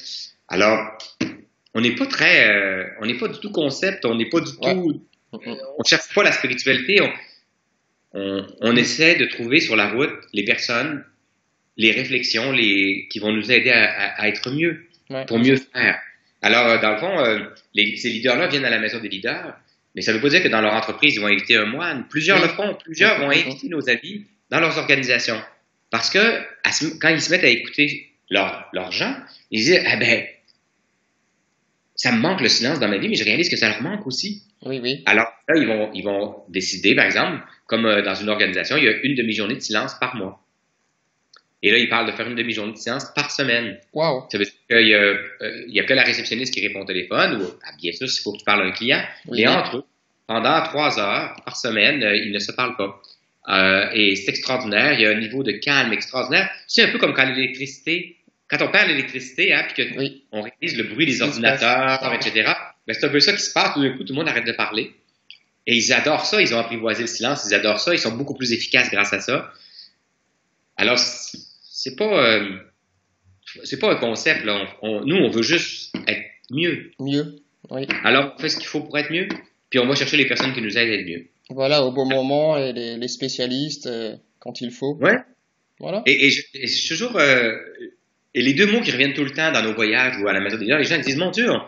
[0.47, 0.97] Alors,
[1.75, 4.49] on n'est pas très, euh, on n'est pas du tout concept, on n'est pas du
[4.61, 4.73] ouais.
[4.73, 7.11] tout, euh, on cherche pas la spiritualité, on,
[8.13, 11.05] on, on, essaie de trouver sur la route les personnes,
[11.77, 15.25] les réflexions, les, qui vont nous aider à, à, à être mieux, ouais.
[15.25, 15.99] pour mieux faire.
[16.41, 17.39] Alors, euh, dans le fond, euh,
[17.73, 19.55] les, ces leaders-là viennent à la maison des leaders,
[19.95, 22.05] mais ça ne veut pas dire que dans leur entreprise, ils vont inviter un moine.
[22.09, 22.47] Plusieurs oui.
[22.47, 25.39] le font, plusieurs vont inviter nos amis dans leurs organisations.
[25.89, 26.19] Parce que
[26.99, 29.15] quand ils se mettent à écouter leurs leur gens,
[29.51, 30.25] ils disent, ah ben,
[31.95, 34.07] ça me manque le silence dans ma vie, mais je réalise que ça leur manque
[34.07, 34.43] aussi.
[34.63, 35.03] Oui, oui.
[35.05, 38.85] Alors là, ils vont, ils vont décider, par exemple, comme euh, dans une organisation, il
[38.85, 40.41] y a une demi-journée de silence par mois.
[41.63, 43.77] Et là, ils parlent de faire une demi-journée de silence par semaine.
[43.93, 44.27] Wow.
[44.31, 45.15] Ça veut dire qu'il y, euh,
[45.67, 48.33] y, a que la réceptionniste qui répond au téléphone, ou ah, bien sûr, s'il faut
[48.33, 49.83] que tu parles à un client, oui, mais entre eux,
[50.25, 52.99] pendant trois heures par semaine, euh, ils ne se parlent pas.
[53.49, 56.49] Euh, et c'est extraordinaire, il y a un niveau de calme extraordinaire.
[56.67, 60.23] C'est un peu comme quand l'électricité, quand on perd l'électricité, hein, puis qu'on oui.
[60.31, 62.53] réalise le bruit des ordinateurs, etc.,
[62.87, 63.73] ben, c'est un peu ça qui se passe.
[63.73, 64.93] Tout d'un coup, tout le monde arrête de parler.
[65.67, 68.33] Et ils adorent ça, ils ont apprivoisé le silence, ils adorent ça, ils sont beaucoup
[68.33, 69.51] plus efficaces grâce à ça.
[70.75, 70.97] Alors,
[71.83, 72.57] c'est pas, euh,
[73.63, 74.67] c'est pas un concept, là.
[74.83, 76.21] On, on, nous, on veut juste être
[76.51, 76.91] mieux.
[76.99, 77.39] Mieux,
[77.71, 77.87] oui.
[78.03, 79.27] Alors, on fait ce qu'il faut pour être mieux,
[79.71, 81.25] puis on va chercher les personnes qui nous aident à être mieux.
[81.49, 84.95] Voilà, au bon moment, et les, les spécialistes, euh, quand il faut.
[85.01, 85.17] Ouais.
[85.79, 86.03] Voilà.
[86.05, 87.55] Et, et, je, et toujours, euh,
[88.35, 90.39] et les deux mots qui reviennent tout le temps dans nos voyages ou à la
[90.39, 91.61] maison des leaders, les gens disent, mon Dieu, on,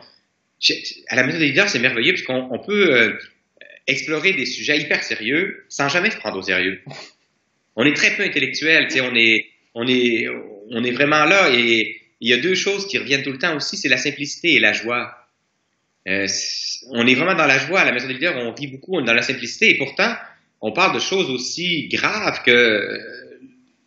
[1.08, 3.14] à la maison des leaders, c'est merveilleux puisqu'on on peut euh,
[3.88, 6.82] explorer des sujets hyper sérieux sans jamais se prendre au sérieux.
[7.76, 10.28] On est très peu intellectuel, tu sais, on est, on est,
[10.70, 13.56] on est vraiment là et il y a deux choses qui reviennent tout le temps
[13.56, 15.14] aussi, c'est la simplicité et la joie.
[16.08, 16.28] Euh,
[16.92, 19.02] on est vraiment dans la joie à la maison des leaders, on vit beaucoup, on
[19.02, 20.14] est dans la simplicité et pourtant,
[20.62, 23.00] on parle de choses aussi graves que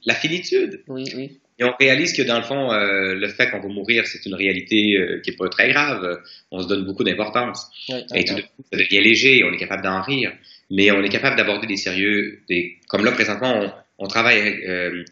[0.05, 0.83] la finitude.
[0.89, 1.41] Oui, oui.
[1.59, 4.35] Et on réalise que dans le fond, euh, le fait qu'on va mourir, c'est une
[4.35, 6.21] réalité euh, qui est pas très grave.
[6.51, 7.71] On se donne beaucoup d'importance.
[7.89, 10.33] Oui, et tout de coup, ça devient léger, on est capable d'en rire.
[10.71, 12.77] Mais on est capable d'aborder des sérieux, des...
[12.89, 13.59] comme là présentement,
[13.99, 15.03] on, on travaille euh,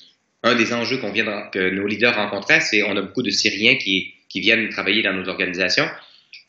[0.45, 4.13] un des enjeux qu'on que nos leaders rencontraient, c'est on a beaucoup de Syriens qui,
[4.37, 5.87] viennent travailler dans nos organisations.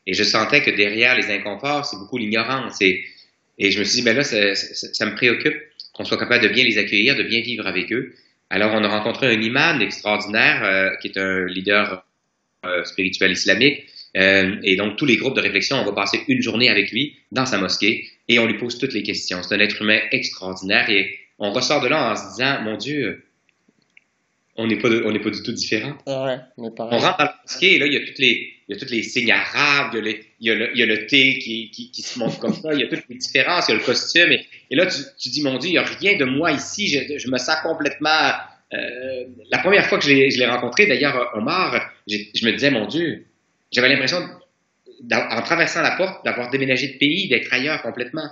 [0.08, 2.82] Et je sentais que derrière les inconforts, c'est beaucoup l'ignorance.
[2.82, 3.04] Et,
[3.60, 5.56] je me suis dit, ben là, ça me préoccupe
[5.93, 8.14] qu'on soit capable de bien les accueillir, de bien vivre avec eux.
[8.50, 12.06] Alors, on a rencontré un imam extraordinaire euh, qui est un leader
[12.66, 13.86] euh, spirituel islamique.
[14.18, 17.16] Euh, et donc, tous les groupes de réflexion, on va passer une journée avec lui
[17.32, 19.41] dans sa mosquée et on lui pose toutes les questions.
[19.43, 23.24] C'est un être humain extraordinaire et on ressort de là en se disant, mon Dieu,
[24.58, 25.97] on n'est pas, de, on n'est pas du tout différent.
[26.08, 28.78] Ouais, on rentre dans la mosquée et là, il y a toutes les, il y
[28.78, 30.84] a tous les signes arabes, il y a, les, il y a, le, il y
[30.84, 33.18] a le thé qui, qui, qui, se montre comme ça, il y a toutes les
[33.18, 34.32] différences, il y a le costume.
[34.32, 36.88] Et, et là, tu, tu, dis, mon Dieu, il n'y a rien de moi ici,
[36.88, 38.32] je, je me sens complètement...
[38.74, 43.26] Euh, la première fois que je l'ai rencontré, d'ailleurs, Omar, je me disais, mon Dieu,
[43.72, 44.18] j'avais l'impression,
[45.12, 48.30] en traversant la porte, d'avoir déménagé de pays, d'être ailleurs complètement.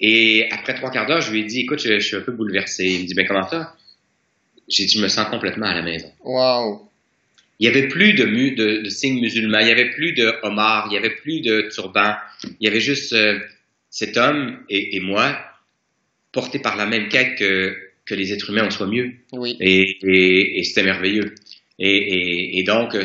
[0.00, 2.32] Et après trois quarts d'heure, je lui ai dit, écoute, je, je, suis un peu
[2.32, 2.84] bouleversé.
[2.84, 3.74] Il me dit, ben comment ça?
[4.68, 6.10] J'ai dit, je me sens complètement à la maison.
[6.22, 6.88] Wow.
[7.58, 8.24] il y avait plus de,
[8.82, 12.14] de, signes musulmans, il y avait plus de homard, il y avait plus de turban,
[12.44, 13.38] il y avait juste euh,
[13.90, 15.38] cet homme et, moi
[16.32, 19.12] portés par la même quête que, que les êtres humains en soient mieux.
[19.32, 19.56] Oui.
[19.60, 21.34] Et, et, c'était merveilleux.
[21.78, 23.04] Et, donc, euh,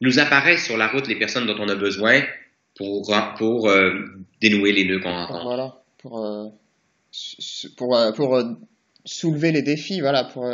[0.00, 2.22] nous apparaissent sur la route les personnes dont on a besoin
[2.76, 3.92] pour, pour euh,
[4.40, 5.44] dénouer les nœuds qu'on rencontre.
[5.44, 6.54] Voilà, pour,
[7.76, 8.56] pour, pour
[9.04, 10.44] soulever les défis, voilà, pour,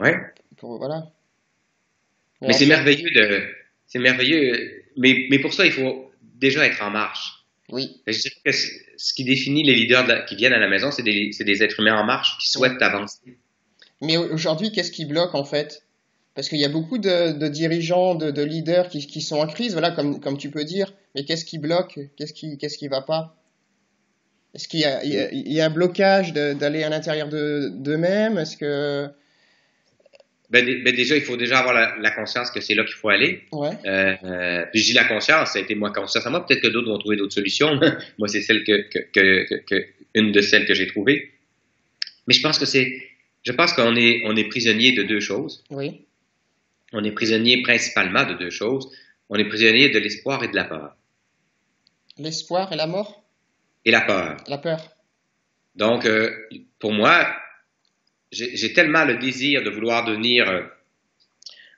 [0.00, 0.16] ouais.
[0.56, 1.10] pour voilà.
[2.42, 3.42] Mais c'est merveilleux de,
[3.86, 4.84] c'est merveilleux.
[4.96, 7.44] Mais, mais pour ça, il faut déjà être en marche.
[7.70, 8.00] Oui.
[8.06, 11.30] Je dirais que ce qui définit les leaders qui viennent à la maison, c'est des,
[11.38, 13.18] des, êtres humains en marche qui souhaitent avancer.
[14.00, 15.84] Mais aujourd'hui, qu'est-ce qui bloque en fait?
[16.34, 19.46] Parce qu'il y a beaucoup de, de dirigeants, de, de leaders qui, qui, sont en
[19.46, 20.92] crise, voilà, comme, comme tu peux dire.
[21.14, 21.98] Mais qu'est-ce qui bloque?
[22.16, 23.36] Qu'est-ce qui, qui va pas?
[24.54, 28.36] Est-ce qu'il y a, il y, a, un blocage d'aller à l'intérieur d'eux-mêmes?
[28.38, 29.08] Est-ce que
[30.50, 33.44] ben, ben, déjà, il faut déjà avoir la, conscience que c'est là qu'il faut aller.
[33.52, 33.70] Ouais.
[33.84, 36.44] Euh, euh, puis je dis la conscience, ça a été moi conscience à moi.
[36.44, 37.78] Peut-être que d'autres vont trouver d'autres solutions.
[38.18, 41.30] moi, c'est celle que, que, que, que, une de celles que j'ai trouvées.
[42.26, 43.00] Mais je pense que c'est,
[43.44, 45.62] je pense qu'on est, on est prisonnier de deux choses.
[45.70, 46.04] Oui.
[46.92, 48.90] On est prisonnier principalement de deux choses.
[49.28, 50.96] On est prisonnier de l'espoir et de la peur.
[52.18, 53.19] L'espoir et la mort?
[53.84, 54.36] Et la peur.
[54.46, 54.80] La peur.
[55.74, 56.30] Donc, euh,
[56.78, 57.26] pour moi,
[58.32, 60.62] j'ai tellement le désir de vouloir devenir euh,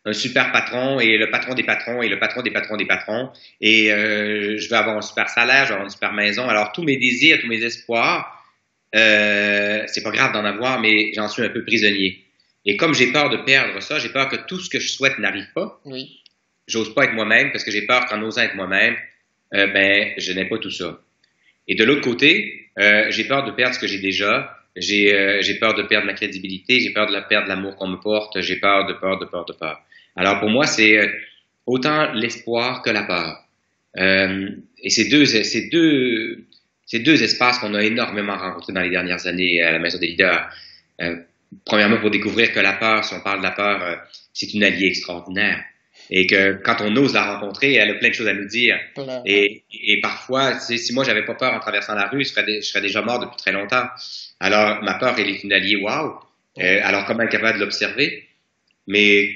[0.05, 3.31] un super patron et le patron des patrons et le patron des patrons des patrons
[3.61, 6.49] et euh, je veux avoir un super salaire, je veux avoir une super maison.
[6.49, 8.45] Alors tous mes désirs, tous mes espoirs,
[8.95, 12.25] euh, c'est pas grave d'en avoir, mais j'en suis un peu prisonnier.
[12.65, 15.19] Et comme j'ai peur de perdre ça, j'ai peur que tout ce que je souhaite
[15.19, 15.81] n'arrive pas.
[15.85, 16.21] Oui.
[16.67, 18.97] J'ose pas être moi-même parce que j'ai peur qu'en osant être moi-même,
[19.55, 21.01] euh, ben je n'ai pas tout ça.
[21.73, 25.55] Et de l'autre côté, euh, j'ai peur de perdre ce que j'ai déjà euh, j'ai
[25.59, 28.57] peur de perdre ma crédibilité, j'ai peur de la perdre l'amour qu'on me porte, j'ai
[28.57, 29.81] peur de peur de peur de peur.
[30.17, 31.09] Alors pour moi, c'est euh,
[31.65, 33.43] autant l'espoir que la peur.
[33.97, 34.51] Euh,
[34.83, 36.45] et ces deux, ces deux,
[36.85, 40.09] ces deux espaces qu'on a énormément rencontrés dans les dernières années à la Maison des
[40.09, 40.51] leaders.
[41.01, 41.17] Euh,
[41.65, 43.97] premièrement, pour découvrir que la peur, si on parle de la peur, euh,
[44.35, 45.65] c'est une alliée extraordinaire
[46.11, 48.79] et que quand on ose la rencontrer, elle a plein de choses à nous dire.
[49.25, 52.67] Et, et, parfois, si moi j'avais pas peur en traversant la rue, je serais, je
[52.67, 53.87] serais, déjà mort depuis très longtemps.
[54.41, 56.19] Alors ma peur, elle est une alliée, waouh.
[56.59, 58.29] Euh, alors comment être capable de l'observer?
[58.87, 59.31] Mais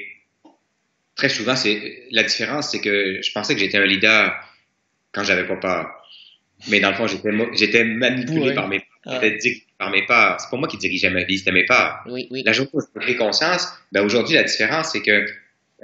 [1.14, 4.34] très souvent, c'est la différence, c'est que je pensais que j'étais un leader
[5.12, 5.90] quand j'avais pas peur.
[6.68, 10.40] Mais dans le fond, j'étais j'étais manipulé par mes peurs, j'étais par mes peurs.
[10.40, 12.02] C'est pas moi qui dirigeais ma vie, c'était mes peurs.
[12.06, 12.42] Oui, oui.
[12.44, 15.26] La journée où j'ai pris conscience, ben aujourd'hui la différence, c'est que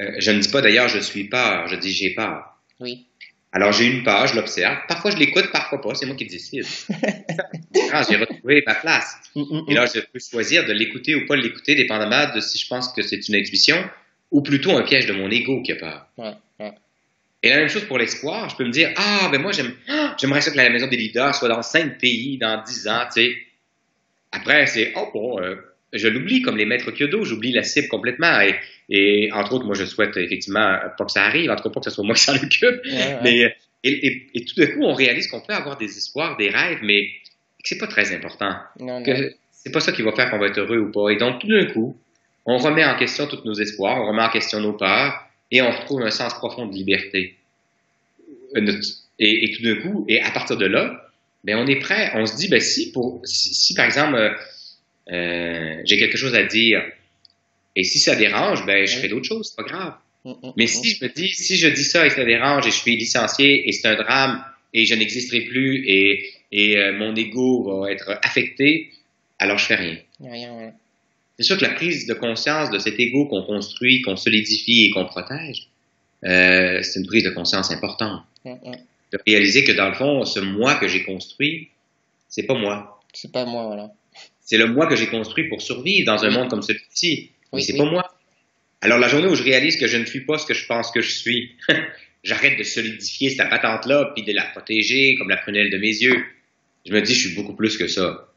[0.01, 2.59] euh, je ne dis pas d'ailleurs je suis peur, je dis j'ai peur.
[2.81, 3.07] Oui.
[3.53, 4.79] Alors j'ai une peur, je l'observe.
[4.89, 6.65] Parfois je l'écoute, parfois pas, c'est moi qui décide.
[8.09, 9.17] j'ai retrouvé ma place.
[9.35, 9.65] Mm, mm, mm.
[9.69, 12.91] Et là, je peux choisir de l'écouter ou pas l'écouter, dépendamment de si je pense
[12.93, 13.77] que c'est une exhibition
[14.31, 16.07] ou plutôt un piège de mon ego qui a peur.
[17.45, 19.75] Et la même chose pour l'espoir, je peux me dire ah ben moi j'aime,
[20.17, 23.21] j'aimerais ça que la maison des leaders soit dans cinq pays dans dix ans, tu
[23.21, 23.37] sais.
[24.31, 25.57] Après c'est oh bon, euh,
[25.93, 28.41] je l'oublie comme les maîtres Kyodo, j'oublie la cible complètement.
[28.41, 28.57] Et,
[28.89, 31.81] et, entre autres, moi, je souhaite effectivement pas que ça arrive, en tout cas pas
[31.81, 32.81] que ce soit moi qui s'en occupe.
[33.23, 36.79] Mais et, et, tout d'un coup, on réalise qu'on peut avoir des espoirs, des rêves,
[36.83, 38.55] mais que c'est pas très important.
[38.79, 41.11] Non, que c'est pas ça qui va faire qu'on va être heureux ou pas.
[41.11, 41.97] Et donc, tout d'un coup,
[42.47, 45.21] on remet en question tous nos espoirs, on remet en question nos peurs,
[45.51, 47.37] et on retrouve un sens profond de liberté.
[48.55, 48.65] Et,
[49.19, 51.11] et tout d'un coup, et à partir de là,
[51.45, 52.13] ben on est prêt.
[52.15, 54.17] On se dit, ben si, pour, si par exemple
[55.11, 56.83] euh, j'ai quelque chose à dire.
[57.75, 59.95] Et si ça dérange, ben, je fais d'autres choses, c'est pas grave.
[60.25, 60.69] Mm, mm, Mais mm.
[60.69, 63.69] si je me dis, si je dis ça et ça dérange et je suis licencié
[63.69, 64.45] et c'est un drame
[64.75, 68.91] et je n'existerai plus et, et euh, mon ego va être affecté,
[69.39, 69.99] alors je fais rien.
[70.21, 70.73] rien
[71.39, 74.91] C'est sûr que la prise de conscience de cet ego qu'on construit, qu'on solidifie et
[74.91, 75.69] qu'on protège,
[76.25, 78.23] euh, c'est une prise de conscience importante.
[78.45, 81.69] De réaliser que dans le fond, ce moi que j'ai construit,
[82.29, 83.01] c'est pas moi.
[83.13, 83.93] C'est pas moi, voilà.
[84.43, 87.31] C'est le moi que j'ai construit pour survivre dans un monde comme celui-ci.
[87.53, 88.15] Mais c'est pas moi.
[88.81, 90.91] Alors la journée où je réalise que je ne suis pas ce que je pense
[90.91, 91.53] que je suis,
[92.25, 96.25] j'arrête de solidifier cette patente-là puis de la protéger comme la prunelle de mes yeux.
[96.85, 98.29] Je me dis, je suis beaucoup plus que ça.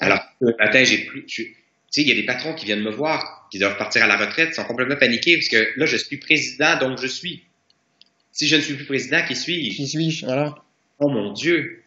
[0.00, 1.26] Alors le matin, j'ai plus.
[1.26, 1.54] Tu
[1.90, 4.16] sais, il y a des patrons qui viennent me voir, qui doivent partir à la
[4.16, 7.42] retraite, sont complètement paniqués parce que là, je suis président, donc je suis.
[8.32, 9.76] Si je ne suis plus président, qui suis-je?
[9.76, 10.24] Qui suis-je?
[10.24, 10.54] Voilà.
[10.98, 11.79] Oh mon Dieu.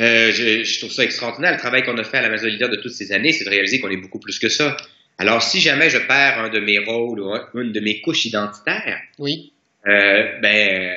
[0.00, 1.52] Euh, je, je, trouve ça extraordinaire.
[1.52, 3.50] Le travail qu'on a fait à la Maison Leader de toutes ces années, c'est de
[3.50, 4.76] réaliser qu'on est beaucoup plus que ça.
[5.18, 8.98] Alors, si jamais je perds un de mes rôles ou une de mes couches identitaires,
[9.18, 9.52] oui.
[9.86, 10.96] euh, ben,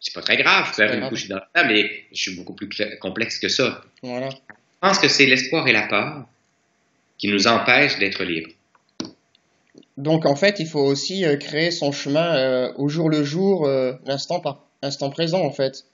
[0.00, 2.70] c'est pas très grave, faire une couche identitaire, mais je suis beaucoup plus
[3.00, 3.82] complexe que ça.
[4.02, 4.30] Voilà.
[4.30, 4.36] Je
[4.80, 6.26] pense que c'est l'espoir et la peur
[7.18, 8.52] qui nous empêchent d'être libres.
[9.98, 13.68] Donc en fait, il faut aussi euh, créer son chemin euh, au jour le jour,
[14.06, 15.84] l'instant par instant présent en fait.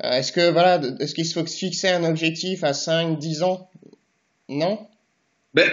[0.00, 3.70] Est-ce que voilà, est-ce qu'il faut fixer un objectif à 5, 10 ans?
[4.48, 4.86] Non?
[5.54, 5.70] Ben,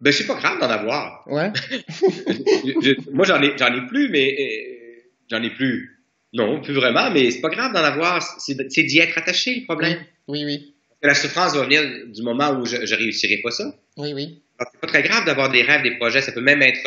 [0.00, 1.24] ben c'est pas grave d'en avoir.
[1.26, 1.50] Ouais.
[3.12, 6.02] moi j'en ai, j'en ai plus, mais j'en ai plus.
[6.32, 8.22] Non, plus vraiment, mais c'est pas grave d'en avoir.
[8.40, 9.98] C'est, d'y être attaché le problème.
[10.26, 10.74] Oui, oui.
[11.02, 13.72] La souffrance va venir du moment où je, je réussirai pas ça.
[13.96, 14.42] Oui, oui.
[14.58, 16.22] C'est pas très grave d'avoir des rêves, des projets.
[16.22, 16.86] Ça peut même être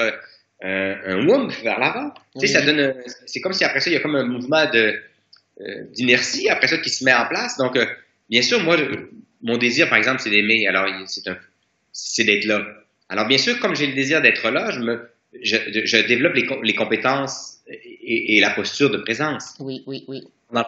[0.63, 2.13] euh, un whoomp vers l'avant.
[2.39, 2.95] Tu sais, ça donne.
[3.25, 4.93] C'est comme si après ça, il y a comme un mouvement de euh,
[5.91, 7.57] d'inertie après ça qui se met en place.
[7.57, 7.85] Donc, euh,
[8.29, 8.77] bien sûr, moi,
[9.41, 10.67] mon désir, par exemple, c'est d'aimer.
[10.67, 11.37] Alors, c'est un,
[11.91, 12.65] c'est d'être là.
[13.09, 15.09] Alors, bien sûr, comme j'ai le désir d'être là, je me,
[15.41, 19.55] je, je développe les, les compétences et, et, la posture de présence.
[19.59, 20.23] Oui, oui, oui.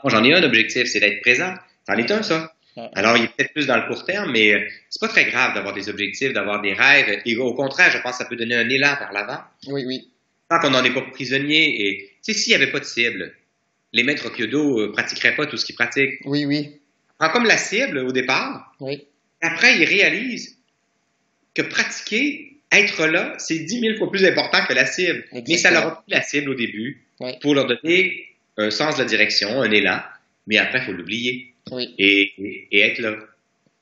[0.06, 1.54] J'en ai un objectif, c'est d'être présent.
[1.88, 2.54] C'en est un, ça.
[2.94, 5.54] Alors, il est peut-être plus dans le court terme, mais euh, c'est pas très grave
[5.54, 7.22] d'avoir des objectifs, d'avoir des rêves.
[7.26, 9.40] Et au contraire, je pense que ça peut donner un élan vers l'avant.
[9.68, 10.10] Oui, oui.
[10.50, 11.76] Tant qu'on n'en est pas prisonnier.
[11.82, 13.34] Et, tu sais, s'il n'y avait pas de cible,
[13.94, 16.20] les maîtres Kyodo euh, pratiqueraient pas tout ce qu'ils pratiquent.
[16.26, 16.80] Oui, oui.
[17.18, 18.74] Comme la cible au départ.
[18.80, 19.06] Oui.
[19.42, 20.58] Après, ils réalisent
[21.54, 25.26] que pratiquer, être là, c'est dix mille fois plus important que la cible.
[25.48, 27.04] Mais ça leur a pris la cible au début
[27.42, 28.28] pour leur donner
[28.58, 30.00] un sens de la direction, un élan.
[30.48, 31.54] Mais après, il faut l'oublier.
[31.72, 31.94] Oui.
[31.98, 33.16] Et, et, être là.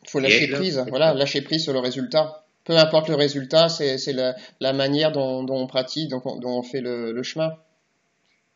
[0.04, 2.44] Il faut lâcher prise, voilà, lâcher prise sur le résultat.
[2.64, 6.64] Peu importe le résultat, c'est la, la, manière dont, dont, on pratique, dont, dont on
[6.64, 7.54] fait le, le chemin.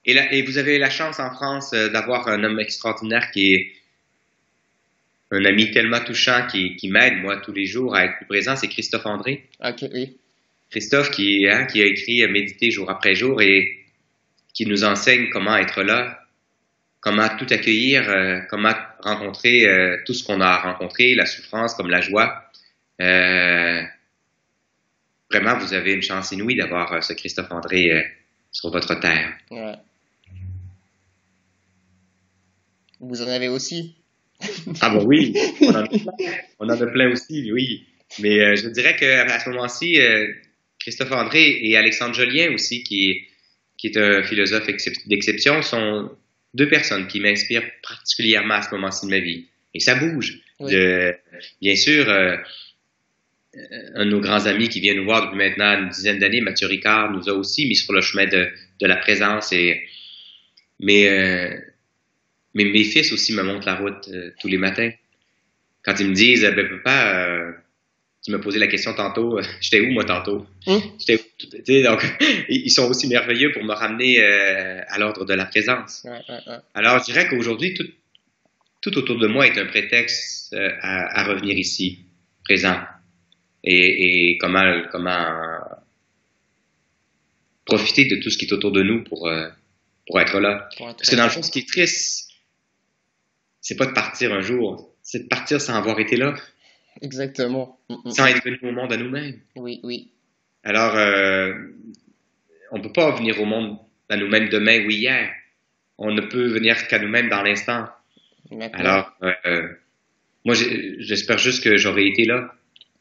[0.05, 3.53] Et, là, et, vous avez la chance en France euh, d'avoir un homme extraordinaire qui
[3.53, 3.73] est
[5.31, 8.55] un ami tellement touchant qui, qui m'aide, moi, tous les jours à être plus présent,
[8.55, 9.47] c'est Christophe André.
[9.63, 10.17] Ok, oui.
[10.71, 13.81] Christophe qui, hein, qui a écrit Méditer jour après jour et
[14.53, 16.21] qui nous enseigne comment être là,
[17.01, 21.89] comment tout accueillir, euh, comment rencontrer euh, tout ce qu'on a rencontré, la souffrance comme
[21.89, 22.45] la joie.
[23.01, 23.81] Euh,
[25.29, 27.89] vraiment, vous avez une chance inouïe d'avoir ce Christophe André
[28.51, 29.33] sur votre terre.
[29.49, 29.73] Ouais.
[33.01, 33.95] Vous en avez aussi.
[34.81, 35.99] ah bon oui, on en, a plein,
[36.59, 37.85] on en a plein aussi, oui.
[38.19, 39.97] Mais je dirais qu'à ce moment-ci,
[40.79, 43.27] Christophe André et Alexandre Jolien aussi, qui,
[43.77, 44.67] qui est un philosophe
[45.07, 46.09] d'exception, sont
[46.53, 49.45] deux personnes qui m'inspirent particulièrement à ce moment-ci de ma vie.
[49.73, 50.39] Et ça bouge.
[50.59, 52.35] bien sûr, euh,
[53.95, 56.67] un de nos grands amis qui vient nous voir depuis maintenant une dizaine d'années, Mathieu
[56.67, 58.49] Ricard, nous a aussi mis sur le chemin de,
[58.79, 59.51] de la présence.
[59.53, 59.81] Et,
[60.79, 61.57] mais, euh,
[62.53, 64.91] mais mes fils aussi me montrent la route euh, tous les matins.
[65.83, 67.61] Quand ils me disent, ben papa,
[68.23, 70.45] tu m'as posé la question tantôt, euh, j'étais où moi tantôt?
[70.67, 70.81] Hum?
[71.83, 72.05] donc,
[72.49, 76.05] ils sont aussi merveilleux pour me ramener euh, à l'ordre de la présence.
[76.73, 77.87] Alors, je dirais qu'aujourd'hui, tout,
[78.81, 82.05] tout, autour de moi est un prétexte euh, à, à, revenir ici,
[82.43, 82.79] présent.
[83.63, 85.25] Et, et, comment, comment
[87.65, 89.31] profiter de tout ce qui est autour de nous pour,
[90.07, 90.67] pour être là.
[90.79, 92.30] Parce que dans le fond, ce qui est triste,
[93.61, 96.35] c'est pas de partir un jour, c'est de partir sans avoir été là.
[97.01, 97.79] Exactement.
[98.07, 99.39] Sans être venu au monde à nous-mêmes.
[99.55, 100.09] Oui, oui.
[100.63, 101.53] Alors, euh,
[102.71, 103.77] on ne peut pas venir au monde
[104.09, 105.31] à nous-mêmes demain ou hier.
[105.97, 107.85] On ne peut venir qu'à nous-mêmes dans l'instant.
[108.73, 109.67] Alors, euh,
[110.43, 110.55] moi,
[110.99, 112.53] j'espère juste que j'aurais été là.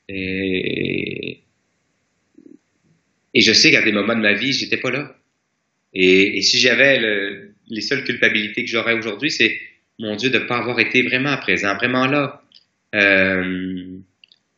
[0.09, 1.43] Et,
[3.35, 5.17] et je sais qu'à des moments de ma vie, j'étais pas là.
[5.93, 9.59] Et, et si j'avais le, les seules culpabilités que j'aurais aujourd'hui, c'est,
[10.01, 12.43] mon Dieu, de ne pas avoir été vraiment présent, vraiment là.
[12.95, 13.99] Euh,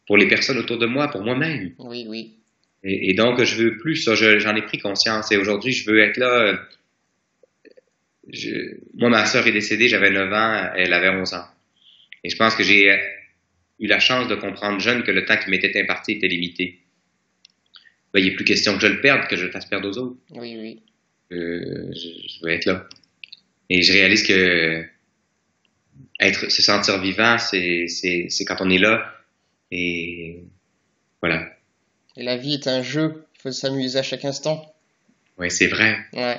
[0.06, 1.74] pour les personnes autour de moi, pour moi-même.
[1.78, 2.34] Oui, oui.
[2.84, 4.14] Et, et, donc, je veux plus ça.
[4.14, 5.30] J'en ai pris conscience.
[5.30, 6.58] Et aujourd'hui, je veux être là.
[8.28, 11.44] Je, moi, ma sœur est décédée, j'avais 9 ans, elle avait 11 ans.
[12.24, 12.88] Et je pense que j'ai
[13.80, 16.78] eu la chance de comprendre jeune que le temps qui m'était imparti était limité.
[18.12, 19.98] Ben, il n'est plus question que je le perde, que je le fasse perdre aux
[19.98, 20.16] autres.
[20.30, 20.82] Oui, oui.
[21.32, 22.86] Euh, je, je, veux être là.
[23.70, 24.84] Et je réalise que
[26.20, 29.12] être, se sentir vivant, c'est, c'est, c'est quand on est là.
[29.70, 30.40] Et
[31.20, 31.48] voilà.
[32.16, 33.24] Et la vie est un jeu.
[33.36, 34.72] Il faut s'amuser à chaque instant.
[35.38, 35.98] Oui, c'est vrai.
[36.12, 36.38] Ouais.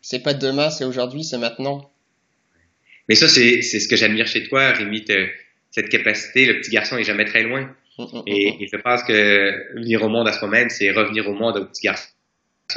[0.00, 1.90] C'est, pas demain, c'est aujourd'hui, c'est maintenant.
[3.08, 5.04] Mais ça, c'est, c'est ce que j'admire chez toi, Rémi,
[5.70, 6.46] cette capacité.
[6.46, 7.74] Le petit garçon est jamais très loin.
[7.98, 10.90] Mm, mm, et, mm, et, je pense que venir au monde à ce moment, c'est
[10.90, 12.08] revenir au monde au petit garçon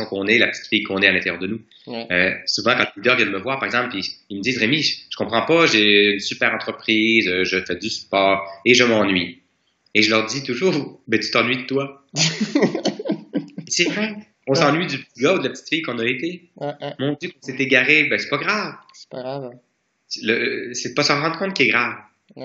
[0.03, 1.61] qu'on est, la petite fille qu'on est à l'intérieur de nous.
[1.87, 3.95] Euh, souvent, quand les leaders viennent me voir, par exemple,
[4.29, 7.77] ils, me disent Rémi, je, je, comprends pas, j'ai une super entreprise, euh, je fais
[7.77, 9.41] du sport et je m'ennuie.
[9.93, 12.05] Et je leur dis toujours Ben, tu t'ennuies de toi.
[13.67, 14.15] c'est vrai.
[14.47, 16.49] On s'ennuie du petit gars ou de la petite fille qu'on a été.
[16.99, 18.73] Mon Dieu, qu'on s'est égaré, ben, c'est pas grave.
[18.93, 19.51] C'est pas grave.
[20.07, 21.95] C'est pas s'en rendre compte qui est grave.
[22.35, 22.43] Tu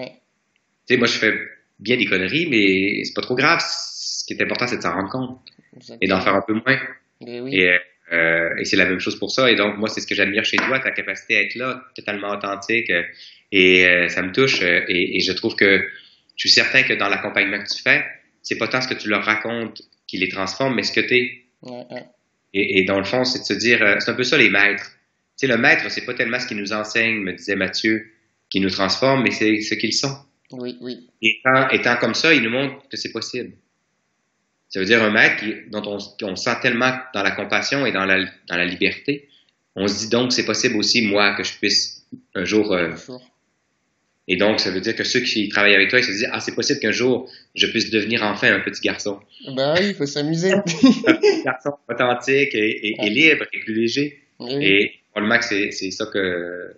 [0.86, 1.34] sais, moi, je fais
[1.78, 3.60] bien des conneries, mais c'est pas trop grave.
[3.60, 5.40] Ce qui est important, c'est de s'en rendre compte.
[6.00, 6.78] et d'en faire un peu moins.
[7.26, 7.56] Et, oui.
[7.56, 7.78] Et,
[8.12, 9.50] euh, et c'est la même chose pour ça.
[9.50, 12.30] Et donc, moi, c'est ce que j'admire chez toi, ta capacité à être là, totalement
[12.30, 12.90] authentique.
[13.52, 14.62] et euh, ça me touche.
[14.62, 15.84] et, et je trouve que
[16.40, 18.02] je suis certain que dans l'accompagnement que tu fais,
[18.42, 21.14] c'est pas tant ce que tu leur racontes qui les transforme, mais ce que tu
[21.14, 21.44] es.
[21.62, 22.04] Ouais, ouais.
[22.54, 24.90] Et, dans le fond, c'est de se dire, euh, c'est un peu ça les maîtres.
[25.38, 28.10] Tu sais, le maître, c'est pas tellement ce qu'il nous enseigne, me disait Mathieu,
[28.48, 30.16] qui nous transforme, mais c'est ce qu'ils sont.
[30.50, 31.08] Oui, oui.
[31.22, 33.52] Et étant, étant comme ça, il nous montre que c'est possible.
[34.70, 35.82] Ça veut dire un qui, dont
[36.22, 39.28] on, sent tellement dans la compassion et dans la, dans la liberté.
[39.76, 42.72] On se dit donc c'est possible aussi, moi, que je puisse un jour.
[42.72, 42.90] euh,
[44.28, 46.38] et donc, ça veut dire que ceux qui travaillent avec toi, ils se disent Ah,
[46.38, 49.18] c'est possible qu'un jour, je puisse devenir enfin un petit garçon.
[49.56, 50.52] Bah oui, il faut s'amuser.
[50.52, 53.08] un petit garçon authentique et, et- et Ouais.
[53.10, 54.20] libre et plus léger.
[54.38, 54.52] Oui.
[54.64, 56.74] Et probablement que c'est, c'est ça que.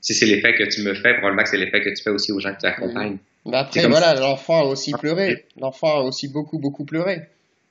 [0.00, 2.30] Si c'est l'effet que tu me fais, probablement que c'est l'effet que tu fais aussi
[2.32, 3.18] aux gens que tu accompagnes.
[3.44, 5.46] Bah après, voilà, l'enfant a aussi pleuré.
[5.58, 7.22] L'enfant a aussi beaucoup, beaucoup pleuré.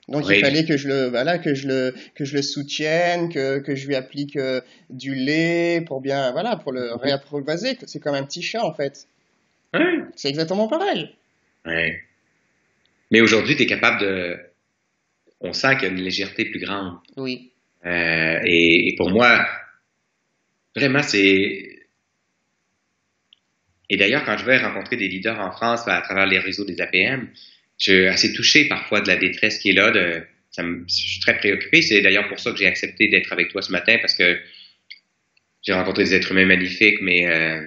[0.08, 0.36] Donc Oui.
[0.36, 3.74] il fallait que je le, voilà, que je le, que je le soutienne, que, que
[3.74, 4.60] je lui applique euh,
[4.90, 7.78] du lait pour bien, voilà, pour le réapprivoiser.
[7.86, 9.06] C'est comme un petit chat en fait.
[9.72, 10.00] Ouais.
[10.16, 11.14] C'est exactement pareil.
[11.64, 12.00] Ouais.
[13.10, 14.36] Mais aujourd'hui, tu es capable de.
[15.40, 16.96] On sent qu'il y a une légèreté plus grande.
[17.16, 17.52] Oui.
[17.86, 19.46] Euh, et, et pour moi,
[20.76, 21.71] vraiment, c'est.
[23.92, 26.80] Et d'ailleurs, quand je vais rencontrer des leaders en France à travers les réseaux des
[26.80, 27.28] APM,
[27.78, 29.92] je suis assez touché parfois de la détresse qui est là.
[29.92, 31.82] Je suis très préoccupé.
[31.82, 34.40] C'est d'ailleurs pour ça que j'ai accepté d'être avec toi ce matin parce que
[35.62, 37.66] j'ai rencontré des êtres humains magnifiques, mais euh,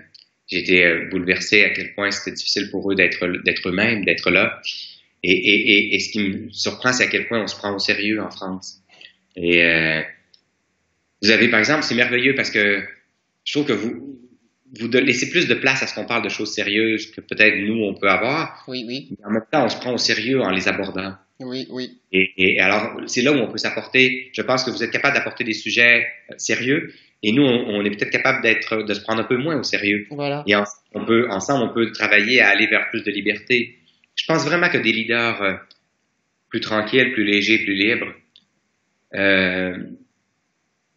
[0.52, 3.24] été euh, bouleversé à quel point c'était difficile pour eux d'être
[3.68, 4.60] eux-mêmes, d'être là.
[5.22, 8.32] Et ce qui me surprend, c'est à quel point on se prend au sérieux en
[8.32, 8.82] France.
[9.36, 10.02] Et euh,
[11.22, 12.84] vous avez, par exemple, c'est merveilleux parce que
[13.44, 14.25] je trouve que vous
[14.80, 17.84] vous laissez plus de place à ce qu'on parle de choses sérieuses que peut-être nous
[17.84, 18.64] on peut avoir.
[18.68, 21.16] Oui, oui, Mais en même temps, on se prend au sérieux en les abordant.
[21.40, 22.00] oui, oui.
[22.12, 24.32] Et, et alors, c'est là où on peut s'apporter.
[24.34, 26.94] Je pense que vous êtes capable d'apporter des sujets euh, sérieux,
[27.24, 29.64] et nous, on, on est peut-être capable d'être, de se prendre un peu moins au
[29.64, 30.08] sérieux.
[30.12, 30.44] Voilà.
[30.48, 30.64] Et en-
[30.94, 33.78] on peut, ensemble, on peut travailler à aller vers plus de liberté.
[34.16, 35.54] Je pense vraiment que des leaders euh,
[36.50, 38.14] plus tranquilles, plus légers, plus libres,
[39.14, 39.78] euh,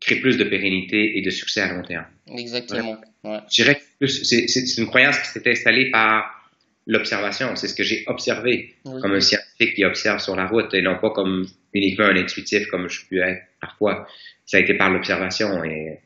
[0.00, 2.06] créent plus de pérennité et de succès à long terme.
[2.32, 3.00] Exactement.
[3.24, 3.38] Ouais.
[3.50, 6.50] Je dirais que c'est une croyance qui s'est installée par
[6.86, 7.54] l'observation.
[7.56, 10.82] C'est ce que j'ai observé Oui, comme un scientifique qui observe sur la route et
[10.82, 14.06] non pas comme uniquement un intuitif comme je peux être parfois.
[14.46, 16.00] Ça a été par l'observation et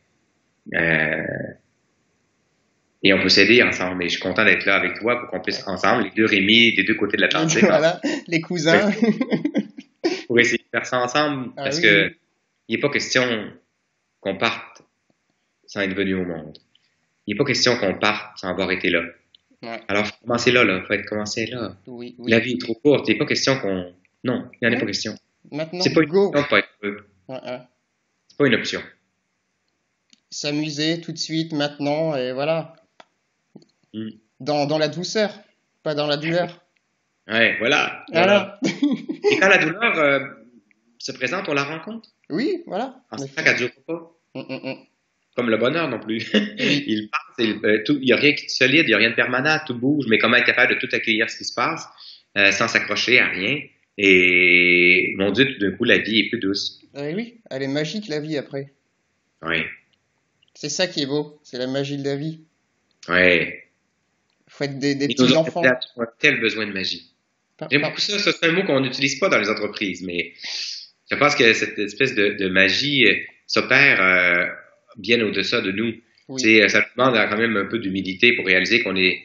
[0.74, 1.22] euh,
[3.04, 4.04] et on peut s'aider ensemble.
[4.04, 6.74] Et je suis content d'être là avec toi pour qu'on puisse ensemble, les deux Rémi,
[6.74, 8.90] des deux côtés de l'Atlantique, voilà, les cousins.
[10.26, 12.14] pour essayer de faire ça ensemble Ah parce oui, que oui.
[12.68, 13.52] il n'est pas question
[14.20, 14.82] qu'on parte
[15.66, 16.58] sans être venu au monde.
[17.26, 19.00] Il n'est pas question qu'on parte sans avoir été là.
[19.62, 19.80] Ouais.
[19.88, 20.82] Alors, faut commencer là, là.
[20.86, 21.76] Faut être commencé là.
[21.86, 22.30] Oui, oui.
[22.30, 23.06] La vie est trop courte.
[23.08, 23.94] Il n'est pas question qu'on.
[24.24, 24.80] Non, il n'y en a Ouais.
[24.80, 25.14] pas question.
[25.50, 26.26] Maintenant, C'est pas une go.
[26.28, 27.06] option de pas être heureux.
[27.28, 27.58] Ouais.
[28.28, 28.80] C'est pas une option.
[30.30, 32.74] S'amuser tout de suite, maintenant, et voilà.
[33.92, 34.08] Mm.
[34.40, 35.30] Dans, dans la douceur,
[35.82, 36.58] pas dans la douleur.
[37.28, 38.04] Ouais, voilà.
[38.12, 38.58] Voilà.
[38.64, 40.26] Et quand la douleur euh,
[40.98, 42.08] se présente, on la rencontre?
[42.30, 42.96] Oui, voilà.
[43.12, 44.10] En sachant qu'elle ne dure pas?
[44.34, 44.74] Mm, mm, mm.
[45.34, 46.18] Comme le bonheur non plus.
[46.58, 49.14] Il passe, il euh, n'y a rien qui est solide, il n'y a rien de
[49.14, 51.86] permanent, tout bouge, mais comment être capable de tout accueillir ce qui se passe
[52.36, 53.58] euh, sans s'accrocher à rien?
[53.96, 56.80] Et mon Dieu, tout d'un coup, la vie est plus douce.
[56.96, 58.72] Eh oui, elle est magique la vie après.
[59.42, 59.62] Oui,
[60.54, 62.40] C'est ça qui est beau, c'est la magie de la vie.
[63.08, 63.48] oui.
[64.48, 65.60] Faut être des, des Et petits enfants.
[65.62, 67.10] entreprises ont tel besoin de magie.
[67.70, 68.18] J'aime beaucoup ça.
[68.18, 70.34] ça, C'est un mot qu'on n'utilise pas dans les entreprises, mais
[71.10, 73.14] je pense que cette espèce de, de magie euh,
[73.46, 74.46] s'opère euh,
[74.96, 75.94] bien au-delà de nous.
[76.28, 76.40] Oui.
[76.40, 79.18] Sais, ça demande quand même un peu d'humilité pour réaliser qu'on est.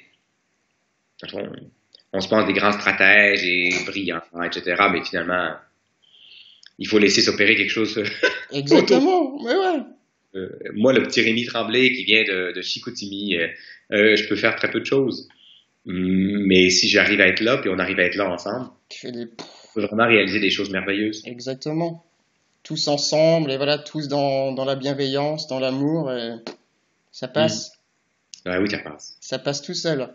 [1.33, 1.49] On,
[2.13, 4.75] on se pense des grands stratèges et brillants, etc.
[4.91, 5.55] Mais finalement,
[6.79, 8.01] il faut laisser s'opérer quelque chose.
[8.51, 9.83] Exactement, mais ouais.
[10.35, 13.47] Euh, moi, le petit Rémi Tremblay qui vient de, de Chicoutimi, euh,
[13.91, 15.27] euh, je peux faire très peu de choses.
[15.87, 18.69] Hum, Mais si j'arrive à être là, puis on arrive à être là ensemble,
[19.05, 19.27] on
[19.73, 21.23] peut vraiment réaliser des choses merveilleuses.
[21.25, 22.03] Exactement.
[22.67, 26.33] Tous ensemble, et voilà, tous dans, dans la bienveillance, dans l'amour, et
[27.13, 27.71] ça passe.
[28.45, 29.17] Ah oui, ça passe.
[29.21, 30.09] Ça passe tout seul.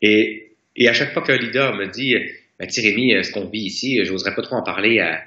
[0.00, 2.14] Et, et à chaque fois qu'un leader me dit,
[2.58, 5.22] ben, tu sais, Rémi, euh, ce qu'on vit ici, j'oserais pas trop en parler à,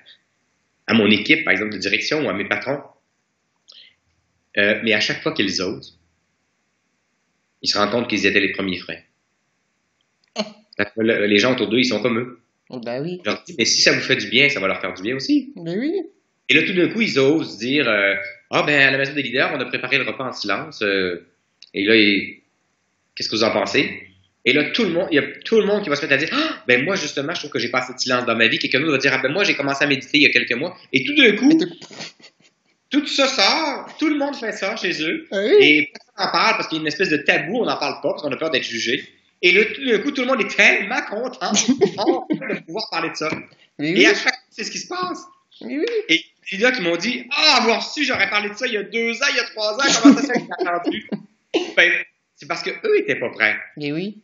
[0.87, 2.81] à mon équipe, par exemple, de direction ou à mes patrons.
[4.57, 5.99] Euh, mais à chaque fois qu'ils osent,
[7.61, 8.79] ils se rendent compte qu'ils étaient les premiers
[10.95, 12.40] que le- les gens autour d'eux, ils sont comme eux.
[12.73, 13.21] Oh, Bah oui,
[13.57, 15.51] mais si ça vous fait du bien, ça va leur faire du bien aussi.
[15.55, 15.93] mais oui.
[16.49, 18.15] Et là, tout d'un coup, ils osent dire, euh,
[18.49, 20.81] ah ben, à la maison des leaders, on a préparé le repas en silence.
[20.81, 21.25] euh,
[21.73, 21.93] et là,
[23.15, 23.89] qu'est-ce que vous en pensez?
[24.43, 26.13] Et là, tout le monde, il y a tout le monde qui va se mettre
[26.13, 28.35] à dire, ah, ben moi, justement, je trouve que j'ai pas assez de silence dans
[28.35, 28.57] ma vie.
[28.57, 30.53] Quelqu'un d'autre va dire, ah, ben moi, j'ai commencé à méditer il y a quelques
[30.57, 30.75] mois.
[30.91, 31.57] Et tout d'un coup,
[32.89, 35.27] tout ça sort, tout le monde fait ça chez eux.
[35.31, 35.53] Ah oui.
[35.61, 38.01] Et personne n'en parle parce qu'il y a une espèce de tabou, on n'en parle
[38.01, 39.01] pas parce qu'on a peur d'être jugé.
[39.41, 43.29] Et d'un coup, tout le monde est tellement content de pouvoir parler de ça.
[43.79, 45.23] Mais Et à chaque fois, c'est ce qui se passe.
[45.61, 45.85] mais oui.
[46.09, 48.67] Et il y en a qui m'ont dit Ah, avoir su, j'aurais parlé de ça
[48.67, 50.45] il y a deux ans, il y a trois ans, comment ça se fait que
[50.59, 51.09] j'ai attendu
[51.75, 51.91] ben,
[52.35, 53.57] C'est parce qu'eux n'étaient pas prêts.
[53.77, 54.21] Mais oui.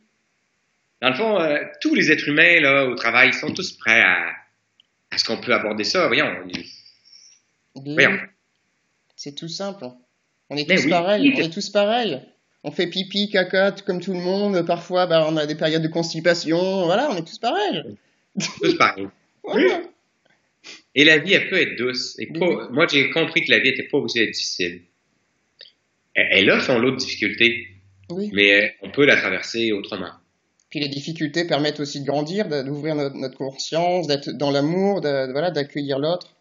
[1.01, 4.01] Dans le fond, euh, tous les êtres humains là, au travail, ils sont tous prêts
[4.01, 4.34] à,
[5.11, 6.07] à ce qu'on peut aborder ça.
[6.07, 6.32] Voyons,
[7.76, 8.18] Voyons.
[9.15, 9.86] C'est tout simple.
[10.49, 10.89] On est Mais tous oui.
[10.89, 11.34] pareils.
[11.36, 12.22] On est tous pareils.
[12.64, 14.66] On fait pipi, caca, comme tout le monde.
[14.66, 16.86] Parfois, bah, on a des périodes de constipation.
[16.86, 17.84] Voilà, on est tous pareils.
[18.62, 19.08] tous pareils.
[19.43, 19.82] Voilà.
[20.95, 22.20] Et la vie, elle peut être douce.
[22.20, 24.82] Et pas- moi, j'ai compris que la vie n'était pas aussi difficile.
[26.14, 27.68] Elle, a son lot de difficultés,
[28.10, 28.30] Oui.
[28.34, 30.10] mais euh, on peut la traverser autrement.
[30.70, 35.51] Puis les difficultés permettent aussi de grandir, d'ouvrir notre, notre conscience, d'être dans l'amour, voilà,
[35.51, 36.36] d'accueillir l'autre.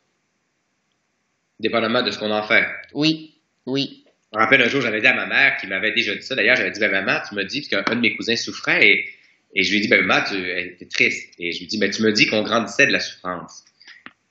[1.61, 2.64] dépendamment de ce qu'on en fait.
[2.95, 3.35] Oui,
[3.67, 4.06] oui.
[4.33, 6.35] Je me rappelle un jour, j'avais dit à ma mère, qui m'avait déjà dit ça,
[6.35, 9.09] d'ailleurs, j'avais dit, ben, maman, tu dit, parce qu'un de mes cousins souffrait, et,
[9.55, 11.33] et je lui ai dit, ben, maman, tu elle était triste.
[11.39, 13.64] Et je lui ai dit, ben, tu me dis qu'on grandissait de la souffrance.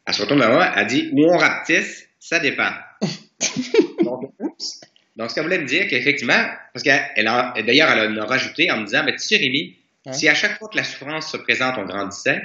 [0.06, 2.72] Elle se retourne vers moi, elle dit, où on rapetisse, ça dépend.
[4.04, 4.82] Donc, oups.
[5.16, 7.26] Donc, ce qu'elle voulait me dire, qu'effectivement, parce qu'elle,
[7.66, 9.78] d'ailleurs, elle en a rajouté en me disant, ben, tu sais, Rémi,
[10.12, 12.41] si à chaque fois que la souffrance se présente, on grandissait,